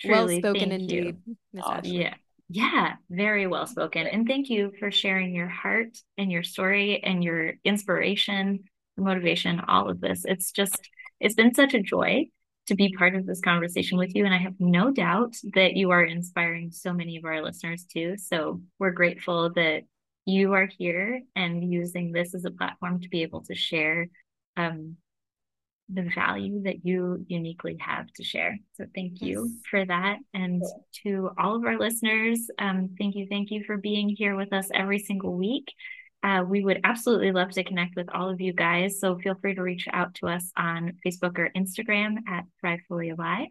Truly. 0.00 0.40
well 0.42 0.54
spoken 0.54 0.72
indeed. 0.72 1.16
Oh, 1.60 1.80
yeah. 1.82 2.14
Yeah, 2.48 2.94
very 3.08 3.46
well 3.46 3.66
spoken. 3.66 4.06
And 4.06 4.26
thank 4.26 4.50
you 4.50 4.72
for 4.78 4.90
sharing 4.90 5.34
your 5.34 5.48
heart 5.48 5.96
and 6.18 6.32
your 6.32 6.42
story 6.42 7.00
and 7.02 7.22
your 7.22 7.54
inspiration, 7.64 8.64
motivation, 8.96 9.60
all 9.60 9.88
of 9.88 10.00
this. 10.00 10.24
It's 10.24 10.50
just, 10.50 10.88
it's 11.20 11.36
been 11.36 11.54
such 11.54 11.74
a 11.74 11.80
joy 11.80 12.26
to 12.70 12.76
be 12.76 12.94
part 12.96 13.16
of 13.16 13.26
this 13.26 13.40
conversation 13.40 13.98
with 13.98 14.14
you. 14.14 14.24
And 14.24 14.32
I 14.32 14.38
have 14.38 14.54
no 14.60 14.92
doubt 14.92 15.34
that 15.54 15.74
you 15.74 15.90
are 15.90 16.04
inspiring 16.04 16.70
so 16.70 16.92
many 16.92 17.16
of 17.16 17.24
our 17.24 17.42
listeners 17.42 17.84
too. 17.84 18.16
So 18.16 18.60
we're 18.78 18.92
grateful 18.92 19.50
that 19.54 19.82
you 20.24 20.52
are 20.52 20.68
here 20.78 21.20
and 21.34 21.72
using 21.72 22.12
this 22.12 22.32
as 22.32 22.44
a 22.44 22.50
platform 22.52 23.00
to 23.00 23.08
be 23.08 23.22
able 23.22 23.42
to 23.46 23.56
share 23.56 24.06
um, 24.56 24.96
the 25.92 26.08
value 26.14 26.62
that 26.62 26.86
you 26.86 27.24
uniquely 27.26 27.76
have 27.80 28.06
to 28.12 28.22
share. 28.22 28.56
So 28.74 28.86
thank 28.94 29.14
yes. 29.14 29.22
you 29.22 29.50
for 29.68 29.84
that. 29.84 30.18
And 30.32 30.62
to 31.02 31.30
all 31.36 31.56
of 31.56 31.64
our 31.64 31.76
listeners, 31.76 32.38
um, 32.60 32.90
thank 33.00 33.16
you, 33.16 33.26
thank 33.28 33.50
you 33.50 33.64
for 33.64 33.78
being 33.78 34.08
here 34.08 34.36
with 34.36 34.52
us 34.52 34.68
every 34.72 35.00
single 35.00 35.34
week. 35.34 35.72
Uh, 36.22 36.44
we 36.46 36.62
would 36.62 36.80
absolutely 36.84 37.32
love 37.32 37.50
to 37.50 37.64
connect 37.64 37.96
with 37.96 38.08
all 38.12 38.28
of 38.28 38.40
you 38.40 38.52
guys. 38.52 39.00
So 39.00 39.18
feel 39.18 39.36
free 39.40 39.54
to 39.54 39.62
reach 39.62 39.86
out 39.92 40.14
to 40.16 40.26
us 40.26 40.52
on 40.56 40.98
Facebook 41.06 41.38
or 41.38 41.50
Instagram 41.56 42.18
at 42.28 42.44
Thrive 42.60 42.80
Fully 42.88 43.10
Alive. 43.10 43.48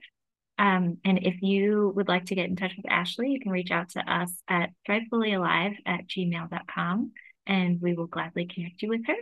Um, 0.59 0.97
and 1.05 1.19
if 1.23 1.41
you 1.41 1.93
would 1.95 2.09
like 2.09 2.25
to 2.25 2.35
get 2.35 2.49
in 2.49 2.55
touch 2.55 2.73
with 2.75 2.85
Ashley, 2.89 3.31
you 3.31 3.39
can 3.39 3.51
reach 3.51 3.71
out 3.71 3.89
to 3.91 4.01
us 4.01 4.31
at 4.49 4.71
thrivefullyalive 4.87 5.77
at 5.85 6.05
gmail.com 6.07 7.11
and 7.47 7.81
we 7.81 7.93
will 7.93 8.07
gladly 8.07 8.45
connect 8.45 8.81
you 8.81 8.89
with 8.89 9.07
her. 9.07 9.15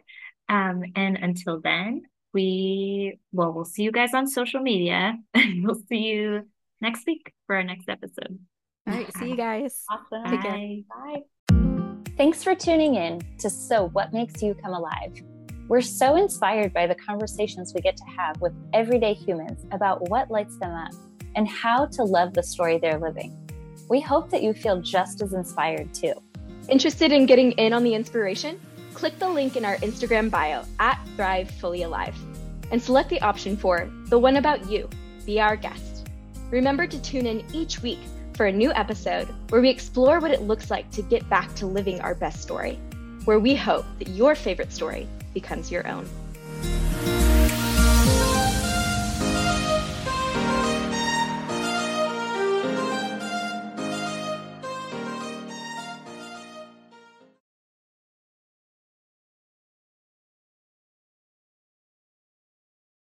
Um, 0.49 0.83
and 0.95 1.15
until 1.17 1.61
then, 1.61 2.01
we, 2.33 3.19
well, 3.31 3.53
we'll 3.53 3.65
see 3.65 3.83
you 3.83 3.91
guys 3.91 4.13
on 4.13 4.27
social 4.27 4.61
media 4.61 5.15
and 5.33 5.65
we'll 5.65 5.81
see 5.87 5.99
you 5.99 6.47
next 6.81 7.05
week 7.05 7.31
for 7.45 7.55
our 7.55 7.63
next 7.63 7.87
episode. 7.87 8.39
All 8.87 8.93
right. 8.93 9.13
See 9.17 9.29
you 9.29 9.37
guys. 9.37 9.83
Awesome. 9.89 10.41
Bye. 10.41 10.83
Bye. 10.89 11.21
Thanks 12.17 12.43
for 12.43 12.55
tuning 12.55 12.95
in 12.95 13.21
to 13.37 13.47
So 13.47 13.89
What 13.89 14.11
Makes 14.11 14.41
You 14.41 14.55
Come 14.55 14.73
Alive. 14.73 15.21
We're 15.67 15.81
so 15.81 16.15
inspired 16.15 16.73
by 16.73 16.87
the 16.87 16.95
conversations 16.95 17.75
we 17.75 17.81
get 17.81 17.95
to 17.95 18.03
have 18.05 18.41
with 18.41 18.53
everyday 18.73 19.13
humans 19.13 19.67
about 19.71 20.09
what 20.09 20.31
lights 20.31 20.57
them 20.57 20.71
up 20.71 20.93
and 21.35 21.47
how 21.47 21.85
to 21.85 22.03
love 22.03 22.33
the 22.33 22.41
story 22.41 22.79
they're 22.79 22.97
living. 22.97 23.37
We 23.87 24.01
hope 24.01 24.31
that 24.31 24.41
you 24.41 24.53
feel 24.53 24.81
just 24.81 25.21
as 25.21 25.33
inspired 25.33 25.93
too. 25.93 26.13
Interested 26.69 27.11
in 27.11 27.27
getting 27.27 27.51
in 27.51 27.71
on 27.71 27.83
the 27.83 27.93
inspiration? 27.93 28.59
Click 28.95 29.19
the 29.19 29.29
link 29.29 29.55
in 29.55 29.63
our 29.63 29.75
Instagram 29.75 30.31
bio 30.31 30.63
at 30.79 30.99
Thrive 31.15 31.51
Fully 31.51 31.83
Alive 31.83 32.17
and 32.71 32.81
select 32.81 33.11
the 33.11 33.21
option 33.21 33.55
for 33.55 33.91
The 34.07 34.17
One 34.17 34.37
About 34.37 34.67
You. 34.67 34.89
Be 35.27 35.39
our 35.39 35.55
guest. 35.55 36.09
Remember 36.49 36.87
to 36.87 36.99
tune 36.99 37.27
in 37.27 37.45
each 37.53 37.83
week 37.83 37.99
for 38.37 38.45
a 38.45 38.51
new 38.51 38.71
episode 38.73 39.27
where 39.49 39.61
we 39.61 39.69
explore 39.69 40.19
what 40.19 40.29
it 40.29 40.43
looks 40.43 40.69
like 40.69 40.89
to 40.91 41.01
get 41.01 41.27
back 41.27 41.53
to 41.55 41.65
living 41.65 41.99
our 42.01 42.13
best 42.13 42.39
story, 42.39 42.75
where 43.25 43.39
we 43.39 43.55
hope 43.55 43.83
that 43.97 44.09
your 44.09 44.35
favorite 44.35 44.71
story 44.71 45.07
becomes 45.33 45.71
your 45.71 45.87
own. 45.87 46.07